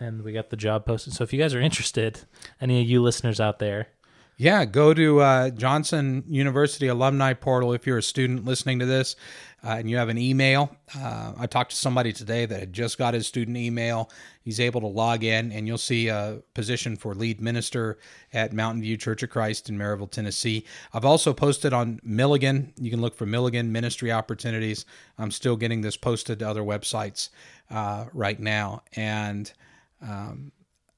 and 0.00 0.22
we 0.22 0.32
got 0.32 0.50
the 0.50 0.56
job 0.56 0.86
posted. 0.86 1.12
So 1.12 1.22
if 1.22 1.32
you 1.32 1.38
guys 1.38 1.54
are 1.54 1.60
interested, 1.60 2.22
any 2.60 2.80
of 2.80 2.88
you 2.88 3.02
listeners 3.02 3.40
out 3.40 3.58
there, 3.58 3.88
Yeah, 4.36 4.64
go 4.64 4.92
to 4.92 5.20
uh, 5.20 5.50
Johnson 5.50 6.24
University 6.26 6.88
alumni 6.88 7.34
portal 7.34 7.72
if 7.72 7.86
you're 7.86 7.98
a 7.98 8.02
student 8.02 8.44
listening 8.44 8.80
to 8.80 8.86
this 8.86 9.14
uh, 9.64 9.76
and 9.78 9.88
you 9.88 9.96
have 9.96 10.08
an 10.08 10.18
email. 10.18 10.76
Uh, 10.96 11.34
I 11.38 11.46
talked 11.46 11.70
to 11.70 11.76
somebody 11.76 12.12
today 12.12 12.44
that 12.44 12.58
had 12.58 12.72
just 12.72 12.98
got 12.98 13.14
his 13.14 13.28
student 13.28 13.56
email. 13.56 14.10
He's 14.42 14.58
able 14.58 14.80
to 14.80 14.88
log 14.88 15.22
in, 15.22 15.52
and 15.52 15.68
you'll 15.68 15.78
see 15.78 16.08
a 16.08 16.42
position 16.52 16.96
for 16.96 17.14
lead 17.14 17.40
minister 17.40 17.98
at 18.32 18.52
Mountain 18.52 18.82
View 18.82 18.96
Church 18.96 19.22
of 19.22 19.30
Christ 19.30 19.68
in 19.68 19.78
Maryville, 19.78 20.10
Tennessee. 20.10 20.66
I've 20.92 21.04
also 21.04 21.32
posted 21.32 21.72
on 21.72 22.00
Milligan. 22.02 22.72
You 22.78 22.90
can 22.90 23.00
look 23.00 23.14
for 23.14 23.26
Milligan 23.26 23.70
ministry 23.70 24.10
opportunities. 24.10 24.84
I'm 25.16 25.30
still 25.30 25.56
getting 25.56 25.80
this 25.80 25.96
posted 25.96 26.40
to 26.40 26.50
other 26.50 26.62
websites 26.62 27.28
uh, 27.70 28.06
right 28.12 28.40
now, 28.40 28.82
and 28.96 29.52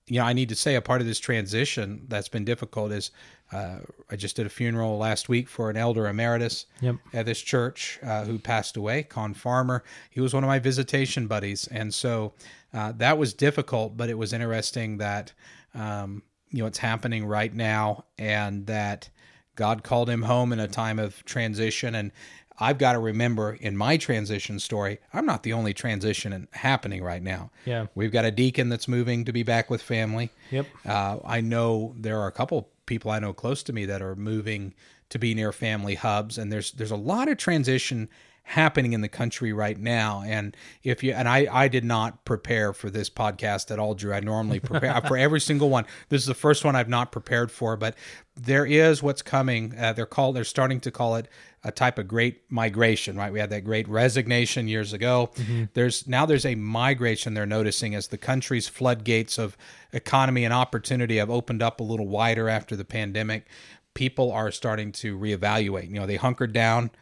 you 0.09 0.21
know, 0.21 0.25
I 0.27 0.33
need 0.33 0.49
to 0.51 0.55
say 0.55 0.77
a 0.77 0.81
part 0.81 1.01
of 1.01 1.07
this 1.07 1.19
transition 1.19 2.05
that's 2.09 2.29
been 2.29 2.45
difficult 2.45 2.93
is 2.93 3.11
uh, 3.53 3.79
I 4.11 4.17
just 4.17 4.37
did 4.37 4.47
a 4.47 4.49
funeral 4.49 4.99
last 4.99 5.29
week 5.29 5.49
for 5.49 5.69
an 5.71 5.77
elder 5.77 6.07
emeritus 6.07 6.67
Yep. 6.81 6.97
at 7.13 7.27
this 7.27 7.41
church 7.41 7.99
uh, 8.03 8.25
who 8.25 8.39
passed 8.39 8.77
away, 8.77 9.03
Con 9.03 9.35
Farmer. 9.35 9.83
He 10.11 10.21
was 10.21 10.33
one 10.35 10.45
of 10.45 10.49
my 10.49 10.59
visitation 10.59 11.27
buddies, 11.27 11.67
and 11.69 11.93
so 11.93 12.35
uh, 12.73 12.93
that 12.97 13.19
was 13.19 13.35
difficult, 13.35 13.97
but 13.97 14.09
it 14.09 14.19
was 14.19 14.33
interesting 14.33 14.99
that 14.99 15.33
um, 15.75 16.23
you 16.51 16.61
know 16.63 16.67
it's 16.67 16.79
happening 16.79 17.25
right 17.27 17.53
now, 17.55 18.05
and 18.19 18.67
that 18.67 19.09
God 19.57 19.83
called 19.85 20.09
him 20.11 20.23
home 20.23 20.53
in 20.53 20.61
a 20.61 20.69
time 20.69 20.99
of 20.99 21.25
transition, 21.25 21.95
and 21.95 22.13
I've 22.59 22.79
got 22.79 22.93
to 22.93 22.99
remember 22.99 23.53
in 23.53 23.77
my 23.77 23.97
transition 23.97 24.59
story, 24.59 24.99
I'm 25.13 25.27
not 25.27 25.43
the 25.43 25.53
only 25.53 25.75
transition 25.75 26.49
happening 26.53 27.03
right 27.03 27.23
now. 27.23 27.51
Yeah. 27.65 27.87
We've 27.95 28.13
got 28.13 28.25
a 28.25 28.31
deacon 28.31 28.69
that's 28.69 28.89
moving 28.89 29.25
to 29.27 29.33
be 29.33 29.43
back 29.43 29.69
with 29.69 29.83
family. 29.83 30.31
Yep. 30.51 30.67
Uh, 30.87 31.19
I 31.25 31.41
know 31.41 31.95
there 31.99 32.19
are 32.21 32.27
a 32.27 32.33
couple 32.33 32.69
people 32.87 33.11
I 33.11 33.19
know 33.19 33.33
close 33.33 33.63
to 33.65 33.73
me 33.73 33.85
that 33.87 34.01
are 34.01 34.17
moving 34.17 34.75
to 35.11 35.19
be 35.19 35.35
near 35.35 35.53
family 35.53 35.95
hubs, 35.95 36.39
and 36.39 36.53
there's 36.53 36.73
there's 36.73 36.91
a 36.91 36.97
lot 36.97 37.29
of 37.29 37.37
transition 37.37 38.09
happening 38.49 38.93
in 38.93 39.01
the 39.01 39.09
country 39.09 39.53
right 39.53 39.77
now. 39.77 40.23
And 40.25 40.57
if 40.85 41.03
you 41.03 41.13
and 41.13 41.29
I 41.29 41.49
I 41.51 41.67
did 41.67 41.85
not 41.85 42.25
prepare 42.25 42.73
for 42.73 42.89
this 42.91 43.11
podcast 43.11 43.73
at 43.73 43.81
all, 43.81 43.95
Drew. 43.95 44.13
I 44.13 44.21
normally 44.21 44.61
prepare 44.61 45.01
for 45.09 45.17
every 45.17 45.41
single 45.41 45.69
one. 45.69 45.85
This 46.11 46.23
is 46.23 46.29
the 46.29 46.35
first 46.35 46.65
one 46.65 46.77
I've 46.77 46.89
not 46.89 47.11
prepared 47.11 47.51
for, 47.51 47.77
but 47.77 47.97
there 48.37 48.65
is 48.65 49.03
what's 49.03 49.21
coming. 49.21 49.75
Uh, 49.77 49.93
they're 49.95 50.07
called. 50.07 50.37
They're 50.37 50.45
starting 50.45 50.79
to 50.83 50.93
call 50.93 51.17
it 51.17 51.27
a 51.65 51.73
type 51.73 51.99
of 51.99 52.07
great 52.07 52.43
migration. 52.49 53.17
Right? 53.17 53.33
We 53.33 53.41
had 53.41 53.51
that 53.51 53.65
great 53.65 53.89
resignation 53.89 54.69
years 54.69 54.93
ago. 54.93 55.31
There's 55.75 56.07
now 56.07 56.25
there's 56.25 56.47
a 56.47 56.55
migration 56.55 57.35
they're 57.35 57.47
noticing 57.47 57.97
as 57.97 58.09
the 58.09 58.19
country's 58.19 58.69
floodgates 58.69 59.39
of 59.39 59.57
economy 59.93 60.45
and 60.45 60.55
opportunity 60.55 61.17
have 61.17 61.31
opened 61.31 61.65
up 61.65 61.81
a 61.81 61.85
little 61.85 62.07
wider 62.07 62.49
after 62.49 62.77
the 62.77 62.85
pandemic. 62.85 63.49
People 63.95 64.31
are 64.31 64.53
starting 64.53 64.93
to 64.93 65.19
reevaluate. 65.19 65.89
You 65.89 65.95
know, 65.95 66.07
they 66.07 66.17
hunkered 66.17 66.53
down 66.53 66.93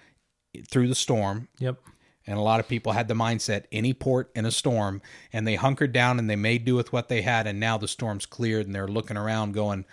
through 0.69 0.89
the 0.89 0.95
storm. 0.95 1.49
Yep. 1.59 1.79
and 2.27 2.39
a 2.39 2.43
lot 2.43 2.61
of 2.61 2.69
people 2.69 2.93
had 2.93 3.09
the 3.09 3.15
mindset 3.15 3.65
any 3.71 3.93
port 3.93 4.31
in 4.35 4.47
a 4.47 4.51
storm 4.51 5.03
and 5.33 5.47
they 5.47 5.57
hunkered 5.57 5.93
down 5.93 6.19
and 6.19 6.29
they 6.29 6.37
made 6.37 6.65
do 6.65 6.75
with 6.75 6.93
what 6.93 7.09
they 7.09 7.23
had 7.23 7.47
and 7.47 7.61
now 7.61 7.77
the 7.77 7.89
storm's 7.89 8.27
cleared 8.27 8.67
and 8.67 8.75
they're 8.75 8.89
looking 8.89 9.17
around 9.17 9.53
going 9.53 9.85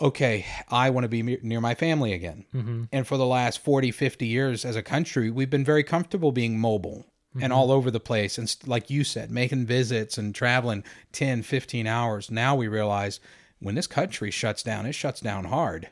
okay 0.00 0.44
i 0.68 0.90
want 0.90 1.04
to 1.04 1.08
be 1.08 1.22
near 1.22 1.60
my 1.60 1.74
family 1.74 2.12
again. 2.12 2.44
Mm-hmm. 2.54 2.84
And 2.92 3.06
for 3.06 3.16
the 3.16 3.26
last 3.26 3.60
40 3.60 3.90
50 3.92 4.26
years 4.26 4.64
as 4.64 4.76
a 4.76 4.82
country 4.82 5.30
we've 5.30 5.50
been 5.50 5.64
very 5.64 5.84
comfortable 5.84 6.32
being 6.32 6.58
mobile 6.58 7.06
and 7.34 7.44
mm-hmm. 7.44 7.52
all 7.52 7.70
over 7.70 7.90
the 7.90 8.00
place. 8.00 8.38
And 8.38 8.54
like 8.66 8.90
you 8.90 9.04
said 9.04 9.30
making 9.30 9.66
visits 9.66 10.18
and 10.18 10.34
traveling 10.34 10.84
10 11.12 11.42
15 11.42 11.86
hours. 11.86 12.30
Now 12.30 12.56
we 12.56 12.68
realize 12.68 13.20
when 13.60 13.74
this 13.74 13.86
country 13.86 14.30
shuts 14.30 14.62
down 14.62 14.86
it 14.86 14.94
shuts 14.94 15.20
down 15.20 15.44
hard. 15.44 15.88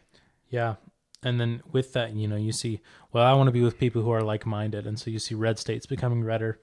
Yeah. 0.51 0.75
And 1.25 1.41
then 1.41 1.63
with 1.73 1.93
that, 1.95 2.13
you 2.15 2.29
know, 2.29 2.37
you 2.37 2.53
see, 2.53 2.81
well, 3.13 3.25
I 3.25 3.33
want 3.33 3.49
to 3.49 3.53
be 3.53 3.63
with 3.63 3.79
people 3.79 4.03
who 4.03 4.11
are 4.11 4.23
like 4.23 4.45
minded. 4.47 4.87
And 4.87 4.99
so 4.99 5.11
you 5.11 5.19
see 5.19 5.35
red 5.35 5.59
states 5.59 5.87
becoming 5.87 6.23
redder 6.23 6.61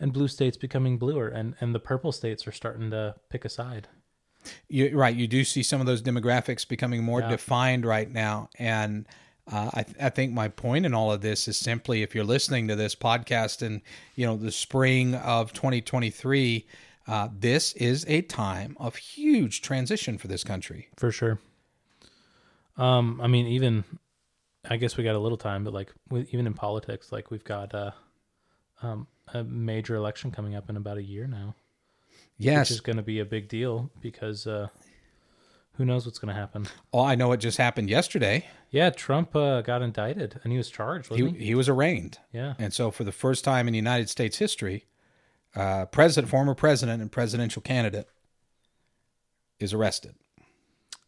and 0.00 0.12
blue 0.12 0.28
states 0.28 0.56
becoming 0.56 0.96
bluer. 0.98 1.28
And, 1.28 1.54
and 1.60 1.74
the 1.74 1.80
purple 1.80 2.12
states 2.12 2.46
are 2.46 2.52
starting 2.52 2.90
to 2.90 3.16
pick 3.28 3.44
a 3.44 3.48
side. 3.48 3.88
you 4.68 4.96
right 4.96 5.16
you 5.16 5.26
do 5.26 5.42
see 5.42 5.62
some 5.62 5.80
of 5.80 5.86
those 5.86 6.02
demographics 6.02 6.68
becoming 6.68 7.02
more 7.02 7.20
Yeah. 7.20 7.30
defined 7.30 7.84
right 7.86 8.10
now 8.10 8.50
and 8.58 9.06
uh, 9.50 9.70
I, 9.74 9.82
th- 9.82 9.96
I 10.00 10.08
think 10.10 10.32
my 10.32 10.48
point 10.48 10.84
in 10.86 10.94
all 10.94 11.10
of 11.12 11.20
this 11.22 11.48
is 11.48 11.56
simply 11.56 12.02
if 12.02 12.14
you're 12.14 12.24
listening 12.24 12.68
to 12.68 12.76
this 12.76 12.94
podcast 12.94 13.62
in 13.62 13.80
you 14.16 14.26
know 14.26 14.36
the 14.36 14.52
spring 14.52 15.14
of 15.14 15.52
2023 15.54 16.66
uh, 17.06 17.28
this 17.38 17.72
is 17.74 18.04
a 18.06 18.20
time 18.22 18.76
of 18.78 18.96
huge 18.96 19.62
transition 19.62 20.18
for 20.18 20.28
this 20.28 20.44
country 20.44 20.88
For 20.96 21.10
sure. 21.10 21.38
Um, 22.76 23.20
I 23.22 23.26
mean, 23.28 23.46
even, 23.46 23.84
I 24.68 24.76
guess 24.76 24.96
we 24.96 25.04
got 25.04 25.14
a 25.14 25.18
little 25.18 25.38
time, 25.38 25.64
but 25.64 25.74
like, 25.74 25.92
with, 26.10 26.28
even 26.32 26.46
in 26.46 26.54
politics, 26.54 27.12
like 27.12 27.30
we've 27.30 27.44
got 27.44 27.74
uh, 27.74 27.90
um, 28.82 29.06
a 29.32 29.44
major 29.44 29.94
election 29.94 30.30
coming 30.30 30.54
up 30.54 30.70
in 30.70 30.76
about 30.76 30.96
a 30.96 31.02
year 31.02 31.26
now. 31.26 31.54
yes 32.38 32.70
which 32.70 32.76
is 32.76 32.80
going 32.80 32.96
to 32.96 33.02
be 33.02 33.20
a 33.20 33.24
big 33.24 33.48
deal 33.48 33.90
because 34.00 34.46
uh, 34.46 34.68
who 35.76 35.84
knows 35.84 36.06
what's 36.06 36.18
going 36.18 36.34
to 36.34 36.40
happen. 36.40 36.66
oh 36.92 37.04
i 37.04 37.14
know 37.14 37.28
what 37.28 37.40
just 37.40 37.58
happened 37.58 37.88
yesterday 37.90 38.44
Yeah, 38.70 38.90
Trump 38.90 39.34
uh, 39.36 39.60
got 39.62 39.82
indicted 39.82 40.40
and 40.42 40.52
he 40.52 40.56
was 40.58 40.70
charged, 40.70 41.14
he, 41.14 41.28
he? 41.30 41.44
he 41.46 41.54
was 41.54 41.68
arraigned 41.68 42.18
Yeah, 42.32 42.54
and 42.58 42.72
so 42.72 42.90
for 42.90 43.04
the 43.04 43.12
first 43.12 43.44
time 43.44 43.68
in 43.68 43.74
united 43.74 44.08
states 44.08 44.38
history 44.38 44.86
uh, 45.56 45.86
president 45.86 46.28
former 46.30 46.54
president 46.54 47.00
and 47.00 47.12
presidential 47.12 47.62
candidate 47.62 48.08
is 49.60 49.72
arrested. 49.72 50.14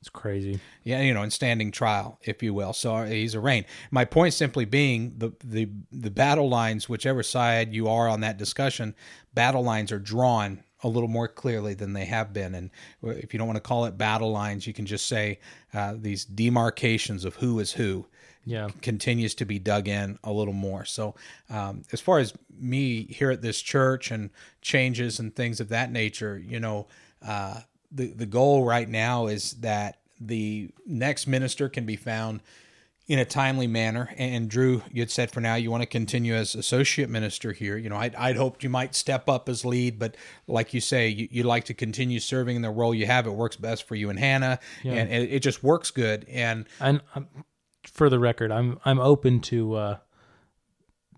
It's 0.07 0.11
crazy. 0.13 0.61
Yeah, 0.85 1.01
you 1.03 1.13
know, 1.13 1.25
in 1.25 1.33
standing 1.33 1.73
trial, 1.73 2.21
if 2.23 2.41
you 2.41 2.55
will. 2.55 2.73
So 2.73 2.95
uh, 2.95 3.07
he's 3.07 3.35
arraigned. 3.35 3.67
My 3.91 4.05
point 4.05 4.35
simply 4.35 4.65
being 4.65 5.15
the 5.19 5.33
the 5.43 5.69
the 5.91 6.13
battle 6.13 6.49
lines, 6.49 6.89
whichever 6.89 7.25
side 7.25 7.75
you 7.75 7.89
are 7.89 8.07
on 8.07 8.21
that 8.21 8.37
discussion, 8.37 8.95
battle 9.35 9.65
lines 9.65 9.91
are 9.91 9.99
drawn 9.99 10.63
a 10.85 10.89
little 10.89 11.09
more 11.09 11.27
clearly 11.27 11.75
than 11.75 11.93
they 11.93 12.05
have 12.05 12.33
been. 12.33 12.55
And 12.55 12.71
if 13.03 13.35
you 13.35 13.39
don't 13.39 13.49
want 13.49 13.57
to 13.57 13.69
call 13.69 13.87
it 13.87 13.99
battle 13.99 14.31
lines, 14.31 14.65
you 14.65 14.73
can 14.73 14.87
just 14.87 15.09
say 15.09 15.41
uh, 15.75 15.95
these 15.97 16.25
demarcations 16.25 17.25
of 17.25 17.35
who 17.35 17.59
is 17.59 17.73
who. 17.73 18.07
Yeah. 18.49 18.69
continues 18.81 19.35
to 19.35 19.45
be 19.45 19.59
dug 19.59 19.89
in 19.89 20.21
a 20.23 20.33
little 20.33 20.55
more. 20.55 20.85
So, 20.85 21.17
um, 21.51 21.83
as 21.91 22.01
far 22.01 22.21
as 22.21 22.33
me 22.57 23.07
here 23.07 23.33
at 23.33 23.43
this 23.43 23.61
church 23.61 24.13
and 24.13 24.31
changes 24.63 25.19
and 25.19 25.35
things 25.35 25.59
of 25.59 25.71
that 25.71 25.91
nature, 25.91 26.39
you 26.39 26.61
know, 26.61 26.87
uh, 27.27 27.63
the 27.97 28.13
the 28.13 28.27
goal 28.27 28.65
right 28.65 28.89
now 28.89 29.27
is 29.27 29.53
that 29.55 29.99
the 30.21 30.71
next 30.87 31.27
minister 31.27 31.69
can 31.69 31.85
be 31.85 31.97
found 31.97 32.41
in 33.09 33.19
a 33.21 33.25
timely 33.25 33.67
manner. 33.67 34.13
And 34.17 34.49
Drew, 34.49 34.83
you 34.91 35.01
had 35.01 35.11
said 35.11 35.31
for 35.31 35.41
now 35.41 35.55
you 35.55 35.71
want 35.71 35.83
to 35.83 35.87
continue 35.87 36.35
as 36.35 36.55
associate 36.55 37.09
minister 37.09 37.53
here. 37.53 37.77
You 37.77 37.89
know, 37.89 37.97
I'd, 37.97 38.15
I'd 38.17 38.37
hoped 38.37 38.65
you 38.65 38.71
might 38.71 38.95
step 38.95 39.29
up 39.29 39.49
as 39.49 39.65
lead, 39.65 39.99
but 39.99 40.17
like 40.49 40.75
you 40.75 40.81
say, 40.81 41.09
you, 41.09 41.29
would 41.37 41.47
like 41.47 41.65
to 41.65 41.75
continue 41.75 42.19
serving 42.19 42.57
in 42.57 42.63
the 42.63 42.71
role 42.71 42.95
you 42.95 43.07
have. 43.07 43.27
It 43.27 43.31
works 43.31 43.57
best 43.57 43.87
for 43.87 43.95
you 43.95 44.11
and 44.11 44.19
Hannah, 44.19 44.59
yeah. 44.83 44.95
and 44.95 45.13
it, 45.13 45.35
it, 45.35 45.41
just 45.41 45.63
works 45.63 45.91
good. 45.91 46.27
And 46.29 46.67
and 46.81 47.01
um, 47.15 47.29
for 47.85 48.11
the 48.11 48.19
record, 48.19 48.51
I'm 48.51 48.81
I'm 48.85 48.99
open 48.99 49.41
to 49.43 49.75
uh, 49.75 49.97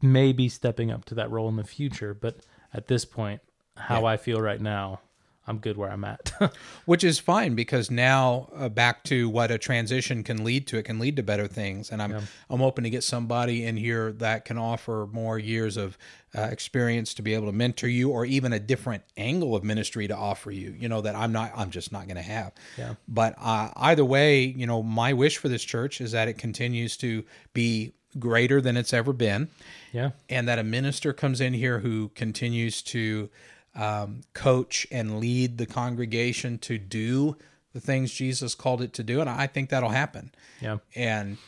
maybe 0.02 0.48
stepping 0.48 0.90
up 0.90 1.06
to 1.06 1.14
that 1.14 1.30
role 1.30 1.48
in 1.48 1.56
the 1.56 1.64
future, 1.64 2.12
but 2.12 2.44
at 2.74 2.86
this 2.88 3.06
point, 3.06 3.40
how 3.76 4.02
yeah. 4.02 4.08
I 4.08 4.16
feel 4.18 4.40
right 4.42 4.60
now, 4.60 5.00
I'm 5.48 5.58
good 5.58 5.76
where 5.76 5.90
I'm 5.90 6.04
at. 6.04 6.32
Which 6.84 7.02
is 7.02 7.18
fine 7.18 7.54
because 7.54 7.90
now 7.90 8.48
uh, 8.54 8.68
back 8.68 9.02
to 9.04 9.28
what 9.28 9.50
a 9.50 9.58
transition 9.58 10.22
can 10.22 10.44
lead 10.44 10.66
to, 10.68 10.78
it 10.78 10.84
can 10.84 10.98
lead 10.98 11.16
to 11.16 11.22
better 11.22 11.46
things. 11.46 11.90
And 11.90 12.02
I'm 12.02 12.10
yeah. 12.12 12.20
I'm 12.50 12.60
hoping 12.60 12.84
to 12.84 12.90
get 12.90 13.02
somebody 13.02 13.64
in 13.64 13.76
here 13.76 14.12
that 14.12 14.44
can 14.44 14.58
offer 14.58 15.08
more 15.10 15.38
years 15.38 15.76
of 15.76 15.96
uh, 16.36 16.42
experience 16.42 17.14
to 17.14 17.22
be 17.22 17.34
able 17.34 17.46
to 17.46 17.52
mentor 17.52 17.88
you, 17.88 18.10
or 18.10 18.26
even 18.26 18.52
a 18.52 18.60
different 18.60 19.02
angle 19.16 19.56
of 19.56 19.64
ministry 19.64 20.06
to 20.06 20.16
offer 20.16 20.50
you. 20.50 20.74
You 20.78 20.88
know 20.88 21.00
that 21.00 21.16
I'm 21.16 21.32
not 21.32 21.52
I'm 21.56 21.70
just 21.70 21.90
not 21.90 22.04
going 22.06 22.16
to 22.16 22.22
have. 22.22 22.52
Yeah. 22.76 22.94
But 23.08 23.34
uh, 23.38 23.70
either 23.76 24.04
way, 24.04 24.44
you 24.44 24.66
know, 24.66 24.82
my 24.82 25.14
wish 25.14 25.38
for 25.38 25.48
this 25.48 25.64
church 25.64 26.00
is 26.00 26.12
that 26.12 26.28
it 26.28 26.36
continues 26.36 26.96
to 26.98 27.24
be 27.54 27.94
greater 28.18 28.60
than 28.60 28.76
it's 28.76 28.92
ever 28.92 29.12
been. 29.12 29.48
Yeah. 29.92 30.10
And 30.28 30.48
that 30.48 30.58
a 30.58 30.64
minister 30.64 31.12
comes 31.12 31.40
in 31.40 31.54
here 31.54 31.80
who 31.80 32.10
continues 32.10 32.82
to 32.82 33.30
um, 33.74 34.22
coach 34.34 34.86
and 34.90 35.20
lead 35.20 35.58
the 35.58 35.66
congregation 35.66 36.58
to 36.58 36.78
do 36.78 37.36
the 37.72 37.80
things 37.80 38.12
Jesus 38.12 38.54
called 38.54 38.82
it 38.82 38.92
to 38.94 39.02
do. 39.02 39.20
And 39.20 39.28
I 39.28 39.46
think 39.46 39.70
that'll 39.70 39.90
happen. 39.90 40.32
Yeah. 40.60 40.78
And 40.94 41.38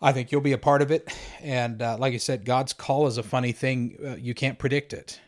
I 0.00 0.12
think 0.12 0.30
you'll 0.30 0.40
be 0.40 0.52
a 0.52 0.58
part 0.58 0.82
of 0.82 0.90
it. 0.90 1.12
And 1.42 1.82
uh, 1.82 1.96
like 1.98 2.14
I 2.14 2.18
said, 2.18 2.44
God's 2.44 2.72
call 2.72 3.06
is 3.06 3.18
a 3.18 3.22
funny 3.22 3.52
thing. 3.52 3.96
Uh, 4.04 4.16
you 4.16 4.34
can't 4.34 4.58
predict 4.58 4.92
it. 4.92 5.20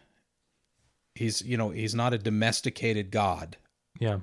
He's, 1.14 1.42
you 1.42 1.56
know, 1.56 1.70
he's 1.70 1.94
not 1.94 2.14
a 2.14 2.18
domesticated 2.18 3.10
God. 3.10 3.56
Yeah. 3.98 4.20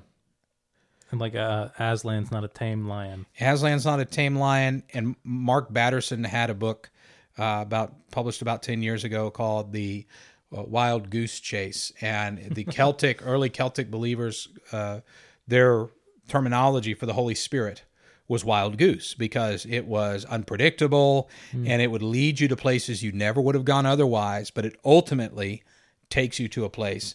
And 1.10 1.20
like 1.20 1.34
uh, 1.34 1.68
Aslan's 1.78 2.30
not 2.30 2.44
a 2.44 2.48
tame 2.48 2.86
lion. 2.86 3.26
Aslan's 3.40 3.84
not 3.84 4.00
a 4.00 4.04
tame 4.04 4.36
lion. 4.36 4.82
And 4.92 5.16
Mark 5.24 5.72
Batterson 5.72 6.24
had 6.24 6.50
a 6.50 6.54
book 6.54 6.90
uh, 7.38 7.60
about 7.62 8.10
published 8.10 8.42
about 8.42 8.62
ten 8.62 8.82
years 8.82 9.04
ago 9.04 9.30
called 9.30 9.72
the 9.72 10.06
wild 10.50 11.10
goose 11.10 11.40
chase. 11.40 11.92
And 12.00 12.38
the 12.54 12.64
Celtic, 12.64 13.20
early 13.24 13.50
Celtic 13.50 13.90
believers, 13.90 14.48
uh, 14.72 15.00
their 15.46 15.88
terminology 16.28 16.94
for 16.94 17.06
the 17.06 17.14
Holy 17.14 17.34
Spirit 17.34 17.84
was 18.28 18.44
wild 18.44 18.76
goose 18.76 19.14
because 19.14 19.64
it 19.66 19.86
was 19.86 20.26
unpredictable 20.26 21.30
mm. 21.50 21.66
and 21.66 21.80
it 21.80 21.90
would 21.90 22.02
lead 22.02 22.38
you 22.38 22.46
to 22.46 22.56
places 22.56 23.02
you 23.02 23.10
never 23.10 23.40
would 23.40 23.54
have 23.54 23.64
gone 23.64 23.86
otherwise, 23.86 24.50
but 24.50 24.66
it 24.66 24.76
ultimately 24.84 25.62
takes 26.10 26.38
you 26.38 26.46
to 26.48 26.64
a 26.64 26.70
place 26.70 27.14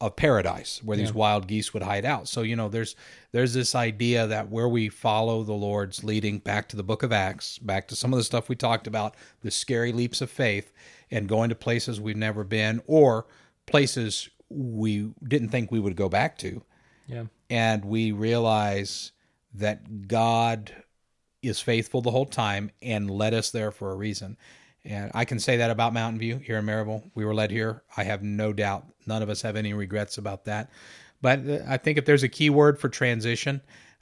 of 0.00 0.16
paradise 0.16 0.80
where 0.82 0.98
yeah. 0.98 1.04
these 1.04 1.14
wild 1.14 1.46
geese 1.46 1.72
would 1.72 1.82
hide 1.82 2.04
out. 2.04 2.28
So, 2.28 2.42
you 2.42 2.56
know, 2.56 2.68
there's 2.68 2.96
there's 3.30 3.54
this 3.54 3.74
idea 3.74 4.26
that 4.26 4.50
where 4.50 4.68
we 4.68 4.88
follow 4.88 5.44
the 5.44 5.52
Lord's 5.52 6.02
leading 6.02 6.38
back 6.38 6.68
to 6.68 6.76
the 6.76 6.82
book 6.82 7.04
of 7.04 7.12
Acts, 7.12 7.58
back 7.58 7.86
to 7.88 7.96
some 7.96 8.12
of 8.12 8.16
the 8.16 8.24
stuff 8.24 8.48
we 8.48 8.56
talked 8.56 8.88
about, 8.88 9.14
the 9.42 9.50
scary 9.50 9.92
leaps 9.92 10.20
of 10.20 10.28
faith, 10.28 10.72
and 11.12 11.28
going 11.28 11.50
to 11.50 11.54
places 11.54 12.00
we've 12.00 12.16
never 12.16 12.42
been 12.42 12.82
or 12.86 13.26
places 13.66 14.28
we 14.48 15.12
didn't 15.22 15.50
think 15.50 15.70
we 15.70 15.78
would 15.78 15.94
go 15.94 16.08
back 16.08 16.38
to. 16.38 16.62
Yeah. 17.06 17.24
And 17.50 17.84
we 17.84 18.10
realize 18.12 19.12
that 19.54 20.08
God 20.08 20.72
is 21.42 21.60
faithful 21.60 22.00
the 22.00 22.10
whole 22.10 22.26
time 22.26 22.70
and 22.80 23.10
led 23.10 23.34
us 23.34 23.50
there 23.50 23.70
for 23.70 23.92
a 23.92 23.94
reason. 23.94 24.36
And 24.84 25.10
I 25.14 25.24
can 25.24 25.38
say 25.38 25.58
that 25.58 25.70
about 25.70 25.92
Mountain 25.92 26.18
View 26.18 26.38
here 26.38 26.58
in 26.58 26.64
Maryville. 26.64 27.10
We 27.14 27.24
were 27.24 27.34
led 27.34 27.50
here. 27.50 27.82
I 27.96 28.04
have 28.04 28.22
no 28.22 28.52
doubt. 28.52 28.86
None 29.06 29.22
of 29.22 29.28
us 29.28 29.42
have 29.42 29.54
any 29.54 29.74
regrets 29.74 30.18
about 30.18 30.46
that. 30.46 30.70
But 31.20 31.48
uh, 31.48 31.58
I 31.68 31.76
think 31.76 31.98
if 31.98 32.04
there's 32.04 32.24
a 32.24 32.28
key 32.28 32.50
word 32.50 32.80
for 32.80 32.88
transition, 32.88 33.60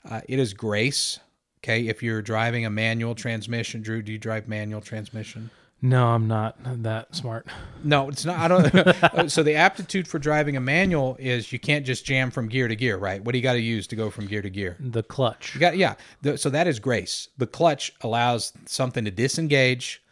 uh, 0.09 0.21
it 0.27 0.39
is 0.39 0.53
grace. 0.53 1.19
Okay. 1.59 1.87
If 1.87 2.01
you're 2.01 2.21
driving 2.21 2.65
a 2.65 2.69
manual 2.69 3.13
transmission, 3.13 3.81
Drew, 3.81 4.01
do 4.01 4.11
you 4.11 4.17
drive 4.17 4.47
manual 4.47 4.81
transmission? 4.81 5.51
No, 5.83 6.09
I'm 6.09 6.27
not 6.27 6.57
that 6.83 7.15
smart. 7.15 7.47
No, 7.83 8.09
it's 8.09 8.23
not. 8.23 8.37
I 8.37 8.47
don't. 8.47 9.29
so 9.31 9.41
the 9.41 9.55
aptitude 9.55 10.07
for 10.07 10.19
driving 10.19 10.55
a 10.55 10.61
manual 10.61 11.17
is 11.19 11.51
you 11.51 11.57
can't 11.57 11.85
just 11.85 12.05
jam 12.05 12.29
from 12.29 12.47
gear 12.49 12.67
to 12.67 12.75
gear, 12.75 12.97
right? 12.97 13.23
What 13.23 13.31
do 13.31 13.39
you 13.39 13.41
got 13.41 13.53
to 13.53 13.61
use 13.61 13.87
to 13.87 13.95
go 13.95 14.11
from 14.11 14.27
gear 14.27 14.43
to 14.43 14.49
gear? 14.49 14.77
The 14.79 15.01
clutch. 15.01 15.55
You 15.55 15.59
got 15.59 15.77
yeah. 15.77 15.95
The, 16.21 16.37
so 16.37 16.51
that 16.51 16.67
is 16.67 16.79
grace. 16.79 17.29
The 17.37 17.47
clutch 17.47 17.93
allows 18.01 18.53
something 18.67 19.05
to 19.05 19.11
disengage 19.11 20.03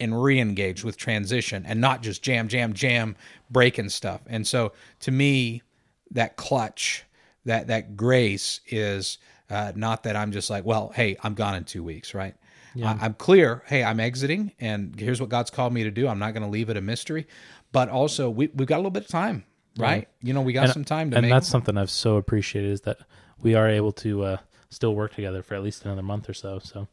and 0.00 0.20
re-engage 0.20 0.82
with 0.82 0.96
transition, 0.96 1.64
and 1.66 1.80
not 1.80 2.02
just 2.02 2.20
jam, 2.22 2.48
jam, 2.48 2.72
jam, 2.72 3.14
breaking 3.50 3.90
stuff. 3.90 4.22
And 4.26 4.44
so 4.44 4.72
to 5.00 5.12
me, 5.12 5.62
that 6.10 6.36
clutch, 6.36 7.04
that 7.44 7.68
that 7.68 7.96
grace 7.96 8.60
is 8.66 9.18
uh, 9.50 9.72
not 9.76 10.02
that 10.02 10.16
I'm 10.16 10.32
just 10.32 10.50
like, 10.50 10.64
well, 10.64 10.90
hey, 10.96 11.16
I'm 11.22 11.34
gone 11.34 11.54
in 11.54 11.62
two 11.62 11.84
weeks, 11.84 12.12
right? 12.12 12.34
Yeah. 12.74 12.96
I, 13.00 13.06
am 13.06 13.14
clear. 13.14 13.62
Hey, 13.66 13.84
I'm 13.84 14.00
exiting, 14.00 14.52
and 14.58 14.98
here's 14.98 15.20
what 15.20 15.30
God's 15.30 15.50
called 15.50 15.72
me 15.72 15.84
to 15.84 15.90
do. 15.90 16.08
I'm 16.08 16.18
not 16.18 16.32
going 16.32 16.42
to 16.42 16.48
leave 16.48 16.70
it 16.70 16.76
a 16.76 16.80
mystery, 16.80 17.26
but 17.72 17.88
also 17.88 18.28
we 18.28 18.48
we've 18.54 18.68
got 18.68 18.76
a 18.76 18.78
little 18.78 18.90
bit 18.90 19.04
of 19.04 19.08
time, 19.08 19.44
right? 19.78 20.08
Yeah. 20.20 20.26
You 20.28 20.34
know, 20.34 20.42
we 20.42 20.52
got 20.52 20.64
and, 20.64 20.72
some 20.72 20.84
time 20.84 21.10
to. 21.10 21.16
And 21.16 21.24
make... 21.24 21.32
that's 21.32 21.48
something 21.48 21.76
I've 21.76 21.90
so 21.90 22.16
appreciated 22.16 22.72
is 22.72 22.80
that 22.82 22.98
we 23.40 23.54
are 23.54 23.68
able 23.68 23.92
to 23.92 24.24
uh, 24.24 24.36
still 24.70 24.94
work 24.94 25.14
together 25.14 25.42
for 25.42 25.54
at 25.54 25.62
least 25.62 25.84
another 25.84 26.02
month 26.02 26.28
or 26.28 26.34
so. 26.34 26.58
So, 26.58 26.88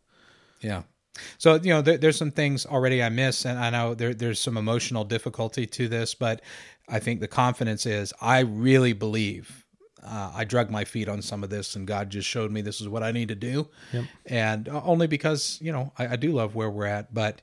yeah. 0.61 0.83
So 1.37 1.55
you 1.55 1.71
know, 1.71 1.81
there, 1.81 1.97
there's 1.97 2.17
some 2.17 2.31
things 2.31 2.65
already 2.65 3.01
I 3.03 3.09
miss, 3.09 3.45
and 3.45 3.59
I 3.59 3.69
know 3.69 3.93
there, 3.95 4.13
there's 4.13 4.39
some 4.39 4.57
emotional 4.57 5.03
difficulty 5.03 5.65
to 5.65 5.87
this, 5.87 6.15
but 6.15 6.41
I 6.87 6.99
think 6.99 7.19
the 7.19 7.27
confidence 7.27 7.85
is 7.85 8.13
I 8.21 8.39
really 8.41 8.93
believe 8.93 9.65
uh, 10.03 10.31
I 10.33 10.43
drug 10.43 10.69
my 10.69 10.83
feet 10.83 11.07
on 11.07 11.21
some 11.21 11.43
of 11.43 11.49
this, 11.49 11.75
and 11.75 11.87
God 11.87 12.09
just 12.09 12.27
showed 12.27 12.51
me 12.51 12.61
this 12.61 12.81
is 12.81 12.89
what 12.89 13.03
I 13.03 13.11
need 13.11 13.29
to 13.29 13.35
do. 13.35 13.67
Yep. 13.93 14.05
And 14.25 14.69
uh, 14.69 14.81
only 14.83 15.07
because 15.07 15.59
you 15.61 15.71
know 15.71 15.91
I, 15.97 16.09
I, 16.09 16.15
do 16.15 16.31
love 16.31 16.55
where 16.55 16.69
we're 16.69 16.85
at, 16.85 17.13
but 17.13 17.41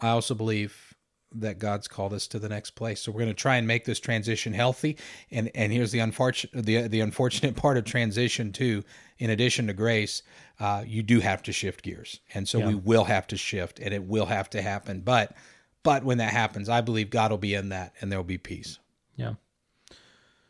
I 0.00 0.08
also 0.10 0.34
believe 0.34 0.94
that 1.34 1.58
God's 1.58 1.88
called 1.88 2.12
us 2.12 2.26
to 2.28 2.38
the 2.38 2.48
next 2.48 2.70
place. 2.70 3.00
So 3.00 3.12
we're 3.12 3.20
going 3.20 3.34
to 3.34 3.34
try 3.34 3.56
and 3.56 3.66
make 3.66 3.84
this 3.84 4.00
transition 4.00 4.52
healthy. 4.52 4.96
And 5.30 5.50
and 5.54 5.72
here's 5.72 5.92
the 5.92 5.98
unfortunate 5.98 6.64
the 6.64 6.88
the 6.88 7.00
unfortunate 7.00 7.56
part 7.56 7.76
of 7.76 7.84
transition 7.84 8.52
too. 8.52 8.84
In 9.18 9.30
addition 9.30 9.66
to 9.66 9.72
grace, 9.72 10.22
uh, 10.60 10.84
you 10.86 11.02
do 11.02 11.18
have 11.20 11.42
to 11.44 11.52
shift 11.52 11.82
gears, 11.82 12.20
and 12.34 12.48
so 12.48 12.58
yeah. 12.58 12.68
we 12.68 12.74
will 12.76 13.04
have 13.04 13.26
to 13.28 13.36
shift, 13.36 13.80
and 13.80 13.92
it 13.92 14.04
will 14.04 14.26
have 14.26 14.48
to 14.50 14.62
happen. 14.62 15.00
But 15.00 15.34
but 15.82 16.04
when 16.04 16.18
that 16.18 16.32
happens, 16.32 16.68
I 16.68 16.80
believe 16.80 17.10
God 17.10 17.30
will 17.30 17.38
be 17.38 17.54
in 17.54 17.70
that, 17.70 17.94
and 18.00 18.12
there 18.12 18.18
will 18.18 18.24
be 18.24 18.38
peace. 18.38 18.78
Yeah. 19.16 19.34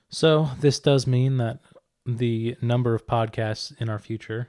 So 0.09 0.51
this 0.61 0.81
does 0.81 1.07
mean 1.07 1.37
that 1.37 1.61
the 2.07 2.57
number 2.63 2.95
of 2.95 3.07
podcasts 3.07 3.79
in 3.81 3.89
our 3.89 3.99
future 3.99 4.49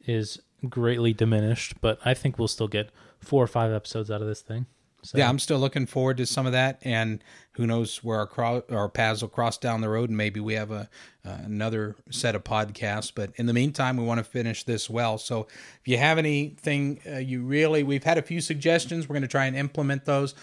is 0.00 0.40
greatly 0.68 1.12
diminished, 1.12 1.80
but 1.80 1.98
I 2.04 2.14
think 2.14 2.38
we'll 2.38 2.48
still 2.48 2.68
get 2.68 2.90
four 3.20 3.42
or 3.42 3.46
five 3.46 3.72
episodes 3.72 4.10
out 4.10 4.20
of 4.20 4.26
this 4.26 4.40
thing. 4.40 4.66
So. 5.02 5.18
Yeah, 5.18 5.28
I'm 5.28 5.38
still 5.38 5.60
looking 5.60 5.86
forward 5.86 6.16
to 6.16 6.26
some 6.26 6.46
of 6.46 6.52
that, 6.52 6.80
and 6.82 7.22
who 7.52 7.64
knows 7.64 8.02
where 8.02 8.18
our 8.18 8.26
cro- 8.26 8.64
our 8.70 8.88
paths 8.88 9.22
will 9.22 9.28
cross 9.28 9.56
down 9.56 9.80
the 9.80 9.88
road, 9.88 10.08
and 10.08 10.16
maybe 10.16 10.40
we 10.40 10.54
have 10.54 10.72
a 10.72 10.88
uh, 11.24 11.38
another 11.44 11.94
set 12.10 12.34
of 12.34 12.42
podcasts. 12.42 13.12
But 13.14 13.30
in 13.36 13.46
the 13.46 13.52
meantime, 13.52 13.96
we 13.96 14.02
want 14.02 14.18
to 14.18 14.24
finish 14.24 14.64
this 14.64 14.90
well. 14.90 15.16
So 15.16 15.46
if 15.80 15.86
you 15.86 15.98
have 15.98 16.18
anything 16.18 17.00
uh, 17.08 17.18
you 17.18 17.42
really, 17.42 17.84
we've 17.84 18.02
had 18.02 18.18
a 18.18 18.22
few 18.22 18.40
suggestions. 18.40 19.08
We're 19.08 19.14
going 19.14 19.22
to 19.22 19.28
try 19.28 19.46
and 19.46 19.54
implement 19.54 20.06
those 20.06 20.34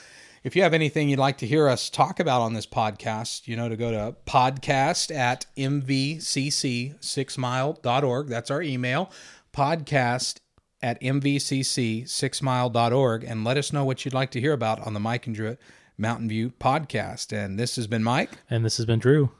if 0.43 0.55
you 0.55 0.63
have 0.63 0.73
anything 0.73 1.09
you'd 1.09 1.19
like 1.19 1.37
to 1.37 1.45
hear 1.47 1.69
us 1.69 1.89
talk 1.89 2.19
about 2.19 2.41
on 2.41 2.53
this 2.53 2.65
podcast, 2.65 3.47
you 3.47 3.55
know, 3.55 3.69
to 3.69 3.77
go 3.77 3.91
to 3.91 4.15
podcast 4.25 5.15
at 5.15 5.45
mvcc6mile.org. 5.57 8.27
That's 8.27 8.51
our 8.51 8.61
email, 8.61 9.09
podcast 9.53 10.39
at 10.81 10.99
mvcc6mile.org, 11.01 13.23
and 13.23 13.45
let 13.45 13.57
us 13.57 13.71
know 13.71 13.85
what 13.85 14.03
you'd 14.03 14.13
like 14.13 14.31
to 14.31 14.41
hear 14.41 14.51
about 14.53 14.85
on 14.85 14.93
the 14.93 14.99
Mike 14.99 15.25
and 15.27 15.35
Drew 15.35 15.55
Mountain 15.97 16.27
View 16.27 16.51
podcast. 16.59 17.31
And 17.31 17.57
this 17.57 17.77
has 17.77 17.87
been 17.87 18.03
Mike. 18.03 18.31
And 18.49 18.65
this 18.65 18.75
has 18.77 18.85
been 18.85 18.99
Drew. 18.99 19.31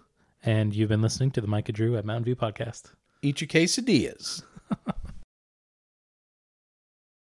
And 0.45 0.73
you've 0.73 0.89
been 0.89 1.01
listening 1.01 1.31
to 1.31 1.41
the 1.41 1.47
Mike 1.47 1.67
and 1.67 1.75
Drew 1.75 1.97
at 1.97 2.05
Mountain 2.05 2.23
View 2.25 2.37
podcast. 2.37 2.93
Eat 3.21 3.41
your 3.41 3.49
quesadillas. 3.49 4.43